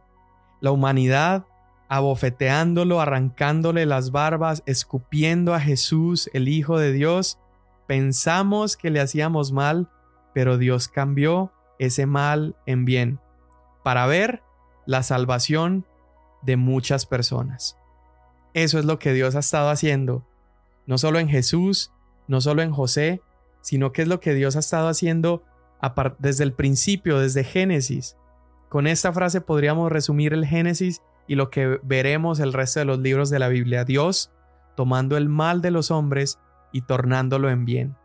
La 0.60 0.71
humanidad, 0.71 1.45
abofeteándolo, 1.88 2.99
arrancándole 2.99 3.86
las 3.86 4.12
barbas, 4.12 4.62
escupiendo 4.65 5.53
a 5.53 5.62
Jesús, 5.62 6.29
el 6.33 6.47
Hijo 6.49 6.77
de 6.77 6.91
Dios, 6.91 7.39
pensamos 7.88 8.75
que 8.75 8.89
le 8.89 8.99
hacíamos 8.99 9.51
mal, 9.51 9.89
pero 10.33 10.57
Dios 10.57 10.88
cambió 10.89 11.53
ese 11.79 12.05
mal 12.05 12.55
en 12.65 12.86
bien, 12.86 13.19
para 13.88 14.06
ver 14.06 14.43
la 14.86 15.02
salvación 15.02 15.86
de 16.41 16.58
muchas 16.58 17.06
personas. 17.06 17.78
Eso 18.54 18.80
es 18.80 18.84
lo 18.84 19.00
que 19.00 19.13
Dios 19.13 19.34
ha 19.38 19.39
estado 19.39 19.69
haciendo, 19.69 20.28
no 20.88 20.97
solo 20.97 21.19
en 21.19 21.30
Jesús, 21.30 21.93
no 22.28 22.41
solo 22.41 22.63
en 22.63 22.73
José, 22.73 23.21
sino 23.62 23.93
que 23.93 24.02
es 24.02 24.10
lo 24.10 24.19
que 24.19 24.34
Dios 24.34 24.58
ha 24.58 24.60
estado 24.60 24.89
haciendo 24.89 25.41
desde 26.19 26.43
el 26.43 26.52
principio, 26.52 27.17
desde 27.17 27.45
Génesis. 27.45 28.17
Con 28.67 28.88
esta 28.88 29.13
frase 29.13 29.39
podríamos 29.39 29.89
resumir 29.89 30.34
el 30.34 30.45
Génesis 30.45 31.02
y 31.26 31.36
lo 31.36 31.50
que 31.50 31.80
veremos 31.82 32.41
el 32.41 32.52
resto 32.52 32.82
de 32.82 32.86
los 32.88 33.00
libros 33.00 33.30
de 33.30 33.39
la 33.39 33.47
Biblia. 33.47 33.86
Dios 33.86 34.34
tomando 34.76 35.15
el 35.15 35.30
mal 35.30 35.62
de 35.62 35.71
los 35.71 35.91
hombres 35.91 36.39
y 36.73 36.82
tornándolo 36.82 37.50
en 37.50 37.63
bien. 37.63 37.95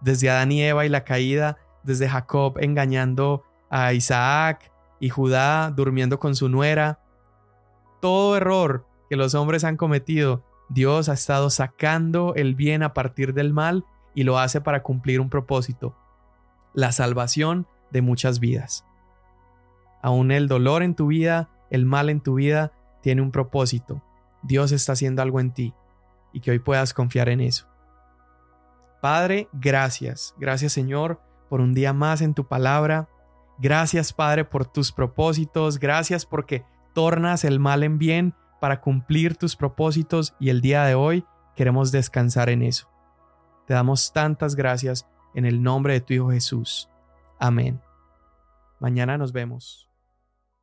Desde 0.00 0.30
Adán 0.30 0.50
y 0.50 0.62
Eva 0.62 0.86
y 0.86 0.88
la 0.88 1.04
caída, 1.04 1.58
desde 1.82 2.08
Jacob 2.08 2.56
engañando 2.58 3.44
a 3.68 3.92
Isaac 3.92 4.72
y 5.00 5.10
Judá 5.10 5.70
durmiendo 5.70 6.18
con 6.18 6.34
su 6.34 6.48
nuera, 6.48 7.00
todo 8.00 8.36
error 8.36 8.86
que 9.08 9.16
los 9.16 9.34
hombres 9.34 9.64
han 9.64 9.76
cometido, 9.76 10.44
Dios 10.68 11.08
ha 11.08 11.14
estado 11.14 11.50
sacando 11.50 12.34
el 12.34 12.54
bien 12.54 12.82
a 12.82 12.92
partir 12.92 13.34
del 13.34 13.52
mal 13.52 13.84
y 14.14 14.24
lo 14.24 14.38
hace 14.38 14.60
para 14.60 14.82
cumplir 14.82 15.20
un 15.20 15.30
propósito, 15.30 15.96
la 16.74 16.92
salvación 16.92 17.66
de 17.90 18.02
muchas 18.02 18.40
vidas. 18.40 18.84
Aún 20.02 20.30
el 20.30 20.46
dolor 20.46 20.82
en 20.82 20.94
tu 20.94 21.06
vida, 21.08 21.48
el 21.70 21.86
mal 21.86 22.10
en 22.10 22.20
tu 22.20 22.34
vida, 22.34 22.72
tiene 23.02 23.22
un 23.22 23.30
propósito. 23.30 24.02
Dios 24.42 24.72
está 24.72 24.92
haciendo 24.92 25.22
algo 25.22 25.40
en 25.40 25.52
ti 25.52 25.74
y 26.32 26.40
que 26.40 26.50
hoy 26.50 26.58
puedas 26.58 26.94
confiar 26.94 27.28
en 27.28 27.40
eso. 27.40 27.66
Padre, 29.00 29.48
gracias. 29.52 30.34
Gracias 30.38 30.72
Señor 30.72 31.20
por 31.48 31.60
un 31.60 31.72
día 31.72 31.92
más 31.92 32.20
en 32.20 32.34
tu 32.34 32.46
palabra. 32.46 33.08
Gracias 33.58 34.12
Padre 34.12 34.44
por 34.44 34.66
tus 34.66 34.92
propósitos. 34.92 35.78
Gracias 35.78 36.24
porque 36.24 36.64
tornas 36.94 37.44
el 37.44 37.58
mal 37.58 37.82
en 37.82 37.98
bien 37.98 38.34
para 38.60 38.80
cumplir 38.80 39.36
tus 39.36 39.56
propósitos 39.56 40.34
y 40.38 40.50
el 40.50 40.60
día 40.60 40.84
de 40.84 40.94
hoy 40.94 41.24
queremos 41.54 41.92
descansar 41.92 42.50
en 42.50 42.62
eso. 42.62 42.88
Te 43.66 43.74
damos 43.74 44.12
tantas 44.12 44.54
gracias 44.54 45.06
en 45.34 45.44
el 45.44 45.62
nombre 45.62 45.94
de 45.94 46.00
tu 46.00 46.14
Hijo 46.14 46.30
Jesús. 46.30 46.88
Amén. 47.38 47.80
Mañana 48.80 49.18
nos 49.18 49.32
vemos. 49.32 49.87